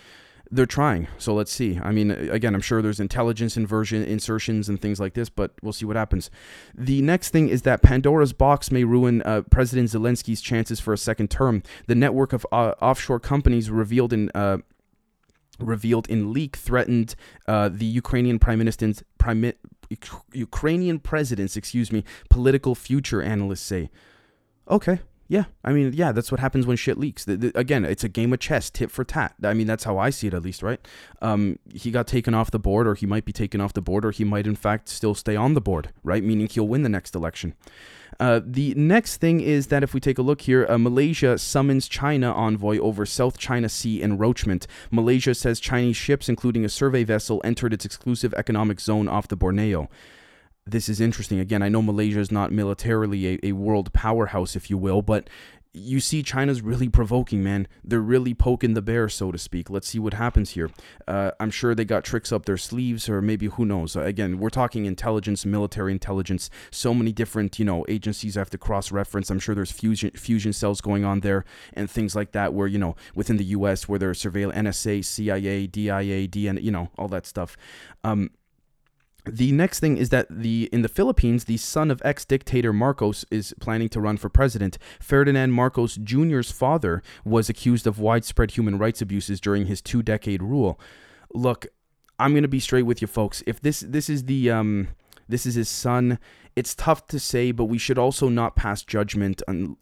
they're 0.51 0.65
trying. 0.65 1.09
So 1.19 1.35
let's 1.35 1.53
see. 1.53 1.79
I 1.83 1.93
mean, 1.93 2.11
again, 2.11 2.55
I'm 2.55 2.63
sure 2.63 2.81
there's 2.81 3.01
intelligence 3.01 3.59
inversion 3.59 4.03
insertions 4.03 4.69
and 4.69 4.81
things 4.81 4.99
like 4.99 5.13
this, 5.13 5.29
but 5.29 5.53
we'll 5.63 5.75
see 5.75 5.85
what 5.85 5.97
happens. 5.97 6.31
The 6.75 7.03
next 7.03 7.31
thing 7.31 7.51
is 7.51 7.63
that 7.63 7.83
Pandora's 7.83 8.33
box 8.33 8.71
may 8.71 8.85
ruin 8.85 9.21
uh, 9.23 9.43
President 9.51 9.91
Zelensky's 9.91 10.41
chances 10.41 10.81
for 10.81 10.95
a 10.95 10.99
second 10.99 11.31
term. 11.31 11.63
The 11.87 11.95
network 11.95 12.33
of 12.33 12.47
uh, 12.51 12.73
offshore 12.81 13.21
companies 13.21 13.71
revealed 13.71 14.13
in. 14.13 14.31
Uh, 14.35 14.59
revealed 15.59 16.09
in 16.09 16.33
leak 16.33 16.57
threatened 16.57 17.15
uh, 17.47 17.69
the 17.69 17.85
Ukrainian 17.85 18.39
prime 18.39 18.59
minister's 18.59 19.03
prime, 19.19 19.53
Ukrainian 20.33 20.99
president's 20.99 21.57
excuse 21.57 21.93
me 21.93 22.05
political 22.29 22.75
future 22.75 23.23
analysts 23.23 23.63
say. 23.63 23.91
Okay 24.69 25.01
yeah 25.29 25.45
I 25.63 25.73
mean 25.73 25.93
yeah 25.93 26.11
that's 26.13 26.33
what 26.33 26.41
happens 26.41 26.67
when 26.67 26.77
shit 26.77 26.99
leaks. 26.99 27.25
The, 27.25 27.37
the, 27.37 27.59
again 27.59 27.85
it's 27.85 28.03
a 28.03 28.09
game 28.09 28.33
of 28.33 28.41
chess 28.41 28.71
tit 28.71 28.91
for 28.91 29.05
tat. 29.05 29.35
I 29.43 29.55
mean 29.55 29.67
that's 29.67 29.85
how 29.85 29.99
I 29.99 30.11
see 30.11 30.27
it 30.27 30.35
at 30.35 30.43
least 30.43 30.63
right? 30.63 30.81
Um, 31.23 31.59
he 31.73 31.91
got 31.91 32.07
taken 32.07 32.35
off 32.35 32.51
the 32.51 32.59
board 32.59 32.87
or 32.89 32.95
he 32.95 33.07
might 33.07 33.25
be 33.25 33.33
taken 33.33 33.61
off 33.61 33.75
the 33.75 33.83
board 33.83 34.05
or 34.05 34.11
he 34.11 34.25
might 34.25 34.47
in 34.47 34.57
fact 34.57 34.89
still 34.89 35.15
stay 35.15 35.37
on 35.37 35.55
the 35.55 35.61
board 35.61 35.91
right? 36.03 36.25
Meaning 36.25 36.49
he'll 36.49 36.67
win 36.67 36.83
the 36.83 36.89
next 36.89 37.15
election 37.15 37.55
uh, 38.21 38.41
the 38.45 38.75
next 38.75 39.19
thing 39.19 39.41
is 39.41 39.69
that 39.69 39.83
if 39.83 39.95
we 39.95 40.01
take 40.01 40.19
a 40.19 40.23
look 40.23 40.41
here, 40.41 40.67
uh, 40.69 40.77
Malaysia 40.77 41.39
summons 41.39 41.89
China 41.89 42.33
envoy 42.33 42.79
over 42.79 43.07
South 43.07 43.39
China 43.39 43.69
Sea 43.69 44.03
encroachment. 44.03 44.67
Malaysia 44.91 45.35
says 45.35 45.61
Chinese 45.61 45.97
ships, 45.97 46.29
including 46.29 46.65
a 46.65 46.69
survey 46.69 47.05
vessel, 47.05 47.41
entered 47.45 47.73
its 47.73 47.85
exclusive 47.85 48.35
economic 48.35 48.81
zone 48.81 49.09
off 49.09 49.29
the 49.29 49.37
Borneo. 49.37 49.89
This 50.67 50.89
is 50.89 51.01
interesting. 51.01 51.39
Again, 51.39 51.63
I 51.63 51.69
know 51.69 51.81
Malaysia 51.81 52.19
is 52.19 52.33
not 52.33 52.53
militarily 52.53 53.35
a, 53.35 53.39
a 53.43 53.53
world 53.53 53.93
powerhouse, 53.93 54.57
if 54.57 54.69
you 54.69 54.77
will, 54.77 55.01
but 55.01 55.31
you 55.75 56.01
see 56.01 56.23
China's 56.23 56.63
really 56.63 56.89
provoking, 56.89 57.43
man. 57.43 57.69
They're 57.85 58.01
really 58.01 58.35
poking 58.35 58.75
the 58.75 58.83
bear, 58.83 59.09
so 59.09 59.31
to 59.31 59.39
speak. 59.39 59.69
Let's 59.71 59.89
see 59.89 59.99
what 59.99 60.15
happens 60.15 60.51
here. 60.51 60.71
Uh, 61.07 61.33
I'm 61.39 61.51
sure 61.51 61.75
they 61.75 61.85
got 61.85 62.05
tricks 62.05 62.33
up 62.33 62.47
their 62.47 62.57
sleeves, 62.57 63.09
or 63.09 63.21
maybe 63.21 63.47
who 63.47 63.65
knows. 63.65 63.95
Again, 63.95 64.39
we're 64.39 64.51
talking 64.51 64.87
intelligence, 64.87 65.45
military 65.45 65.93
intelligence. 65.93 66.51
So 66.71 66.95
many 66.95 67.13
different, 67.13 67.59
you 67.59 67.65
know, 67.65 67.85
agencies 67.89 68.35
have 68.35 68.51
to 68.51 68.59
cross-reference. 68.59 69.31
I'm 69.31 69.39
sure 69.39 69.55
there's 69.55 69.73
fusion 69.73 70.11
fusion 70.13 70.53
cells 70.53 70.81
going 70.81 71.05
on 71.05 71.21
there 71.21 71.45
and 71.75 71.91
things 71.91 72.17
like 72.17 72.33
that. 72.33 72.55
Where 72.55 72.67
you 72.67 72.79
know, 72.79 72.97
within 73.15 73.37
the 73.37 73.45
U.S., 73.45 73.89
where 73.89 73.99
there's 73.99 74.21
surveillance, 74.21 74.59
NSA, 74.59 75.05
CIA, 75.05 75.67
DIA, 75.67 76.29
DN, 76.29 76.63
you 76.63 76.71
know, 76.71 76.91
all 76.97 77.09
that 77.09 77.27
stuff. 77.27 77.57
Um, 78.05 78.31
the 79.33 79.53
next 79.53 79.81
thing 79.81 79.97
is 79.97 80.09
that 80.11 80.27
the 80.31 80.69
in 80.73 80.83
the 80.83 80.89
Philippines, 80.89 81.45
the 81.45 81.57
son 81.57 81.91
of 81.91 82.03
ex-dictator 82.05 82.73
Marcos 82.73 83.25
is 83.31 83.55
planning 83.61 83.89
to 83.91 84.01
run 84.01 84.17
for 84.17 84.29
president. 84.29 84.79
Ferdinand 85.01 85.53
Marcos 85.53 85.97
Jr.'s 85.97 86.51
father 86.51 87.03
was 87.25 87.49
accused 87.49 87.87
of 87.87 87.99
widespread 87.99 88.53
human 88.53 88.79
rights 88.79 89.01
abuses 89.01 89.41
during 89.41 89.67
his 89.67 89.81
two-decade 89.81 90.43
rule. 90.43 90.81
Look, 91.35 91.67
I'm 92.19 92.35
gonna 92.35 92.49
be 92.49 92.61
straight 92.61 92.83
with 92.83 93.01
you, 93.01 93.09
folks. 93.09 93.43
If 93.47 93.61
this 93.61 93.81
this 93.81 94.09
is 94.09 94.25
the 94.25 94.51
um 94.51 94.89
this 95.29 95.47
is 95.47 95.55
his 95.55 95.69
son, 95.69 96.19
it's 96.57 96.75
tough 96.75 97.07
to 97.09 97.21
say, 97.21 97.53
but 97.53 97.67
we 97.67 97.79
should 97.79 97.99
also 97.99 98.29
not 98.29 98.57
pass 98.57 98.83
judgment 98.83 99.43
on, 99.47 99.77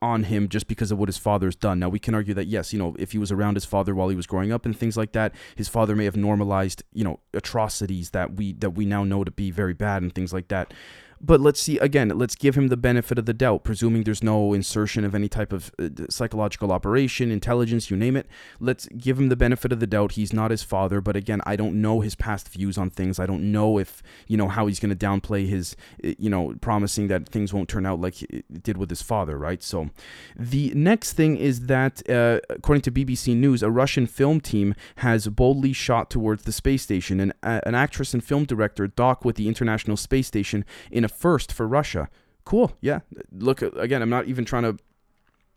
on 0.00 0.24
him 0.24 0.48
just 0.48 0.66
because 0.66 0.90
of 0.90 0.98
what 0.98 1.08
his 1.08 1.18
father's 1.18 1.56
done. 1.56 1.78
Now 1.78 1.88
we 1.88 1.98
can 1.98 2.14
argue 2.14 2.34
that 2.34 2.46
yes, 2.46 2.72
you 2.72 2.78
know, 2.78 2.94
if 2.98 3.12
he 3.12 3.18
was 3.18 3.32
around 3.32 3.54
his 3.54 3.64
father 3.64 3.94
while 3.94 4.08
he 4.08 4.16
was 4.16 4.26
growing 4.26 4.52
up 4.52 4.64
and 4.64 4.76
things 4.76 4.96
like 4.96 5.12
that, 5.12 5.34
his 5.56 5.68
father 5.68 5.96
may 5.96 6.04
have 6.04 6.16
normalized, 6.16 6.82
you 6.92 7.04
know, 7.04 7.20
atrocities 7.34 8.10
that 8.10 8.34
we 8.34 8.52
that 8.54 8.70
we 8.70 8.84
now 8.84 9.04
know 9.04 9.24
to 9.24 9.30
be 9.30 9.50
very 9.50 9.74
bad 9.74 10.02
and 10.02 10.14
things 10.14 10.32
like 10.32 10.48
that. 10.48 10.72
But 11.20 11.40
let's 11.40 11.60
see 11.60 11.78
again. 11.78 12.08
Let's 12.10 12.34
give 12.34 12.56
him 12.56 12.68
the 12.68 12.76
benefit 12.76 13.18
of 13.18 13.26
the 13.26 13.34
doubt, 13.34 13.64
presuming 13.64 14.04
there's 14.04 14.22
no 14.22 14.52
insertion 14.52 15.04
of 15.04 15.14
any 15.14 15.28
type 15.28 15.52
of 15.52 15.72
uh, 15.78 15.88
psychological 16.08 16.70
operation, 16.70 17.30
intelligence, 17.30 17.90
you 17.90 17.96
name 17.96 18.16
it. 18.16 18.26
Let's 18.60 18.86
give 18.96 19.18
him 19.18 19.28
the 19.28 19.36
benefit 19.36 19.72
of 19.72 19.80
the 19.80 19.86
doubt. 19.86 20.12
He's 20.12 20.32
not 20.32 20.50
his 20.50 20.62
father, 20.62 21.00
but 21.00 21.16
again, 21.16 21.40
I 21.44 21.56
don't 21.56 21.80
know 21.80 22.00
his 22.00 22.14
past 22.14 22.48
views 22.48 22.78
on 22.78 22.90
things. 22.90 23.18
I 23.18 23.26
don't 23.26 23.50
know 23.50 23.78
if 23.78 24.02
you 24.26 24.36
know 24.36 24.48
how 24.48 24.66
he's 24.66 24.78
going 24.78 24.96
to 24.96 25.06
downplay 25.06 25.48
his, 25.48 25.76
uh, 26.04 26.12
you 26.18 26.30
know, 26.30 26.54
promising 26.60 27.08
that 27.08 27.28
things 27.28 27.52
won't 27.52 27.68
turn 27.68 27.86
out 27.86 28.00
like 28.00 28.22
it 28.22 28.62
did 28.62 28.76
with 28.76 28.90
his 28.90 29.02
father, 29.02 29.36
right? 29.36 29.62
So, 29.62 29.90
the 30.36 30.72
next 30.74 31.14
thing 31.14 31.36
is 31.36 31.66
that, 31.66 32.08
uh, 32.08 32.40
according 32.48 32.82
to 32.82 32.92
BBC 32.92 33.34
News, 33.36 33.62
a 33.62 33.70
Russian 33.70 34.06
film 34.06 34.40
team 34.40 34.74
has 34.96 35.26
boldly 35.28 35.72
shot 35.72 36.10
towards 36.10 36.44
the 36.44 36.52
space 36.52 36.82
station. 36.82 37.20
and 37.20 37.32
uh, 37.42 37.60
an 37.64 37.74
actress 37.74 38.14
and 38.14 38.22
film 38.22 38.44
director 38.44 38.86
dock 38.86 39.24
with 39.24 39.36
the 39.36 39.48
International 39.48 39.96
Space 39.96 40.26
Station 40.26 40.64
in 40.90 41.04
a 41.04 41.07
a 41.10 41.14
first 41.14 41.52
for 41.52 41.66
Russia. 41.66 42.08
Cool. 42.44 42.72
Yeah. 42.80 43.00
Look, 43.32 43.62
again, 43.62 44.02
I'm 44.02 44.10
not 44.10 44.26
even 44.26 44.44
trying 44.44 44.62
to 44.62 44.76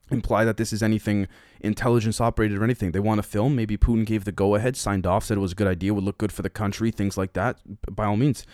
imply 0.10 0.44
that 0.44 0.58
this 0.58 0.74
is 0.74 0.84
anything 0.84 1.28
intelligence 1.62 2.20
operated 2.20 2.58
or 2.58 2.64
anything. 2.64 2.92
They 2.92 3.00
want 3.00 3.20
to 3.20 3.24
film. 3.24 3.56
Maybe 3.56 3.78
Putin 3.78 4.06
gave 4.06 4.26
the 4.26 4.32
go 4.32 4.56
ahead, 4.56 4.76
signed 4.76 5.08
off, 5.08 5.26
said 5.26 5.38
it 5.38 5.42
was 5.42 5.54
a 5.54 5.56
good 5.56 5.68
idea, 5.68 5.94
would 5.94 6.04
look 6.04 6.18
good 6.18 6.32
for 6.32 6.42
the 6.42 6.50
country, 6.50 6.92
things 6.92 7.18
like 7.18 7.34
that. 7.34 7.60
By 7.90 8.06
all 8.06 8.18
means. 8.18 8.46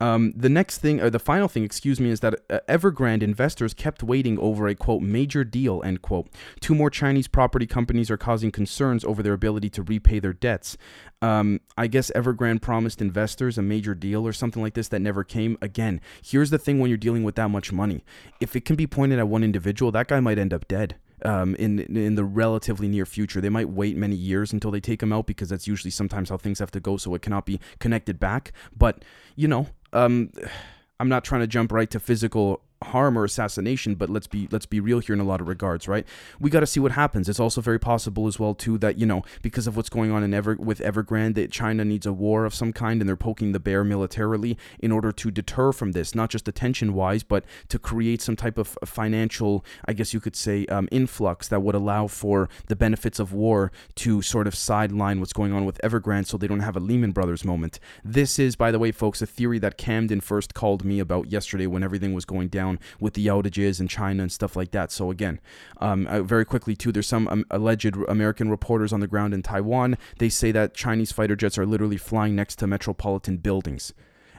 Um, 0.00 0.32
the 0.34 0.48
next 0.48 0.78
thing, 0.78 1.00
or 1.00 1.10
the 1.10 1.18
final 1.18 1.46
thing, 1.46 1.62
excuse 1.62 2.00
me, 2.00 2.10
is 2.10 2.20
that 2.20 2.34
uh, 2.48 2.60
Evergrande 2.68 3.22
investors 3.22 3.74
kept 3.74 4.02
waiting 4.02 4.38
over 4.38 4.66
a 4.66 4.74
quote 4.74 5.02
major 5.02 5.44
deal 5.44 5.82
end 5.84 6.02
quote. 6.02 6.28
Two 6.60 6.74
more 6.74 6.90
Chinese 6.90 7.28
property 7.28 7.66
companies 7.66 8.10
are 8.10 8.16
causing 8.16 8.50
concerns 8.50 9.04
over 9.04 9.22
their 9.22 9.34
ability 9.34 9.68
to 9.70 9.82
repay 9.82 10.18
their 10.18 10.32
debts. 10.32 10.76
Um, 11.22 11.60
I 11.76 11.86
guess 11.86 12.10
Evergrande 12.16 12.62
promised 12.62 13.02
investors 13.02 13.58
a 13.58 13.62
major 13.62 13.94
deal 13.94 14.26
or 14.26 14.32
something 14.32 14.62
like 14.62 14.74
this 14.74 14.88
that 14.88 15.00
never 15.00 15.22
came. 15.22 15.58
Again, 15.60 16.00
here's 16.24 16.50
the 16.50 16.58
thing: 16.58 16.80
when 16.80 16.88
you're 16.88 16.96
dealing 16.96 17.22
with 17.22 17.34
that 17.34 17.50
much 17.50 17.72
money, 17.72 18.02
if 18.40 18.56
it 18.56 18.64
can 18.64 18.76
be 18.76 18.86
pointed 18.86 19.18
at 19.18 19.28
one 19.28 19.44
individual, 19.44 19.92
that 19.92 20.08
guy 20.08 20.20
might 20.20 20.38
end 20.38 20.54
up 20.54 20.66
dead 20.66 20.96
um, 21.24 21.54
in 21.56 21.80
in 21.96 22.14
the 22.14 22.24
relatively 22.24 22.88
near 22.88 23.06
future. 23.06 23.40
They 23.40 23.48
might 23.48 23.68
wait 23.68 23.96
many 23.96 24.16
years 24.16 24.52
until 24.52 24.70
they 24.70 24.80
take 24.80 25.00
them 25.00 25.12
out 25.12 25.26
because 25.26 25.48
that's 25.50 25.66
usually 25.66 25.90
sometimes 25.90 26.30
how 26.30 26.36
things 26.36 26.58
have 26.58 26.70
to 26.72 26.80
go, 26.80 26.96
so 26.96 27.14
it 27.14 27.22
cannot 27.22 27.46
be 27.46 27.60
connected 27.78 28.18
back. 28.18 28.52
But 28.76 29.04
you 29.36 29.48
know, 29.48 29.68
um, 29.92 30.30
I'm 31.00 31.08
not 31.08 31.24
trying 31.24 31.40
to 31.40 31.46
jump 31.46 31.72
right 31.72 31.90
to 31.90 31.98
physical 31.98 32.60
harm 32.82 33.18
or 33.18 33.24
assassination, 33.24 33.94
but 33.94 34.08
let's 34.08 34.26
be 34.26 34.48
let's 34.50 34.66
be 34.66 34.80
real 34.80 35.00
here 35.00 35.14
in 35.14 35.20
a 35.20 35.24
lot 35.24 35.40
of 35.40 35.48
regards, 35.48 35.86
right? 35.86 36.06
We 36.38 36.50
got 36.50 36.60
to 36.60 36.66
see 36.66 36.80
what 36.80 36.92
happens. 36.92 37.28
It's 37.28 37.40
also 37.40 37.60
very 37.60 37.78
possible 37.78 38.26
as 38.26 38.38
well 38.38 38.54
too 38.54 38.78
that 38.78 38.98
you 38.98 39.06
know 39.06 39.22
because 39.42 39.66
of 39.66 39.76
what's 39.76 39.90
going 39.90 40.10
on 40.10 40.22
in 40.22 40.32
Ever 40.32 40.56
with 40.58 40.80
Evergrande, 40.80 41.34
that 41.34 41.50
China 41.50 41.84
needs 41.84 42.06
a 42.06 42.12
war 42.12 42.44
of 42.44 42.54
some 42.54 42.72
kind, 42.72 43.00
and 43.00 43.08
they're 43.08 43.16
poking 43.16 43.52
the 43.52 43.60
bear 43.60 43.84
militarily 43.84 44.56
in 44.78 44.92
order 44.92 45.12
to 45.12 45.30
deter 45.30 45.72
from 45.72 45.92
this, 45.92 46.14
not 46.14 46.30
just 46.30 46.48
attention 46.48 46.94
wise, 46.94 47.22
but 47.22 47.44
to 47.68 47.78
create 47.78 48.22
some 48.22 48.36
type 48.36 48.58
of 48.58 48.78
financial, 48.84 49.64
I 49.84 49.92
guess 49.92 50.14
you 50.14 50.20
could 50.20 50.36
say, 50.36 50.66
um, 50.66 50.88
influx 50.90 51.48
that 51.48 51.60
would 51.60 51.74
allow 51.74 52.06
for 52.06 52.48
the 52.66 52.76
benefits 52.76 53.18
of 53.18 53.32
war 53.32 53.70
to 53.96 54.22
sort 54.22 54.46
of 54.46 54.54
sideline 54.54 55.20
what's 55.20 55.32
going 55.32 55.52
on 55.52 55.64
with 55.64 55.80
Evergrande, 55.82 56.26
so 56.26 56.36
they 56.36 56.46
don't 56.46 56.60
have 56.60 56.76
a 56.76 56.80
Lehman 56.80 57.12
Brothers 57.12 57.44
moment. 57.44 57.78
This 58.04 58.38
is, 58.38 58.56
by 58.56 58.70
the 58.70 58.78
way, 58.78 58.92
folks, 58.92 59.20
a 59.20 59.26
theory 59.26 59.58
that 59.58 59.76
Camden 59.76 60.20
first 60.20 60.54
called 60.54 60.84
me 60.84 60.98
about 60.98 61.30
yesterday 61.30 61.66
when 61.66 61.82
everything 61.82 62.14
was 62.14 62.24
going 62.24 62.48
down 62.70 62.78
with 63.00 63.14
the 63.14 63.26
outages 63.26 63.80
in 63.80 63.88
China 63.88 64.22
and 64.22 64.32
stuff 64.32 64.56
like 64.56 64.70
that. 64.72 64.92
So 64.92 65.10
again, 65.10 65.40
um, 65.78 66.06
uh, 66.06 66.22
very 66.22 66.44
quickly 66.44 66.76
too, 66.76 66.92
there's 66.92 67.06
some 67.06 67.28
um, 67.28 67.44
alleged 67.50 67.96
American 68.08 68.50
reporters 68.50 68.92
on 68.92 69.00
the 69.00 69.06
ground 69.06 69.34
in 69.34 69.42
Taiwan. 69.42 69.96
They 70.18 70.28
say 70.28 70.52
that 70.52 70.74
Chinese 70.74 71.12
fighter 71.12 71.36
jets 71.36 71.58
are 71.58 71.66
literally 71.66 71.96
flying 71.96 72.36
next 72.36 72.56
to 72.56 72.66
metropolitan 72.66 73.38
buildings, 73.38 73.92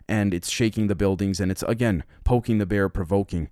and 0.07 0.33
it's 0.33 0.49
shaking 0.49 0.87
the 0.87 0.95
buildings, 0.95 1.39
and 1.39 1.51
it's 1.51 1.63
again 1.63 2.03
poking 2.23 2.57
the 2.57 2.65
bear, 2.65 2.89
provoking 2.89 3.49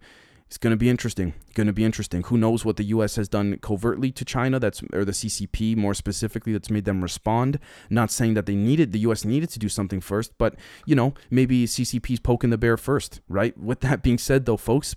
it's 0.49 0.57
going 0.57 0.71
to 0.71 0.77
be 0.77 0.89
interesting. 0.89 1.35
Going 1.53 1.67
to 1.67 1.73
be 1.73 1.85
interesting. 1.85 2.23
Who 2.23 2.35
knows 2.35 2.65
what 2.65 2.77
the 2.77 2.85
U.S. 2.85 3.17
has 3.17 3.29
done 3.29 3.59
covertly 3.61 4.11
to 4.13 4.25
China? 4.25 4.59
That's 4.59 4.81
or 4.91 5.05
the 5.05 5.11
CCP 5.11 5.77
more 5.77 5.93
specifically. 5.93 6.53
That's 6.53 6.71
made 6.71 6.85
them 6.85 7.01
respond. 7.01 7.59
Not 7.91 8.09
saying 8.09 8.33
that 8.33 8.47
they 8.47 8.55
needed 8.55 8.91
the 8.91 8.99
U.S. 8.99 9.23
needed 9.23 9.51
to 9.51 9.59
do 9.59 9.69
something 9.69 10.01
first, 10.01 10.35
but 10.39 10.55
you 10.87 10.95
know 10.95 11.13
maybe 11.29 11.67
CCP's 11.67 12.21
poking 12.21 12.49
the 12.49 12.57
bear 12.57 12.77
first, 12.77 13.21
right? 13.29 13.55
With 13.59 13.81
that 13.81 14.01
being 14.01 14.17
said, 14.17 14.45
though, 14.45 14.57
folks, 14.57 14.95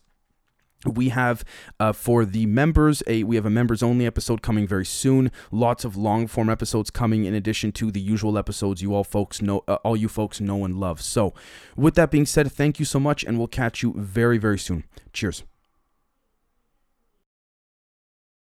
we 0.86 1.10
have 1.10 1.44
uh, 1.78 1.92
for 1.92 2.24
the 2.24 2.46
members 2.46 3.02
a 3.06 3.22
we 3.24 3.36
have 3.36 3.46
a 3.46 3.50
members 3.50 3.82
only 3.82 4.06
episode 4.06 4.42
coming 4.42 4.66
very 4.66 4.84
soon. 4.84 5.30
Lots 5.50 5.84
of 5.84 5.96
long 5.96 6.26
form 6.26 6.48
episodes 6.48 6.90
coming 6.90 7.24
in 7.24 7.34
addition 7.34 7.72
to 7.72 7.90
the 7.90 8.00
usual 8.00 8.38
episodes 8.38 8.82
you 8.82 8.94
all 8.94 9.04
folks 9.04 9.40
know 9.40 9.64
uh, 9.68 9.74
all 9.84 9.96
you 9.96 10.08
folks 10.08 10.40
know 10.40 10.64
and 10.64 10.78
love. 10.78 11.00
So 11.00 11.34
with 11.76 11.94
that 11.94 12.10
being 12.10 12.26
said 12.26 12.50
thank 12.50 12.78
you 12.78 12.84
so 12.84 12.98
much 12.98 13.24
and 13.24 13.38
we'll 13.38 13.48
catch 13.48 13.82
you 13.82 13.94
very 13.96 14.38
very 14.38 14.58
soon. 14.58 14.84
Cheers 15.12 15.42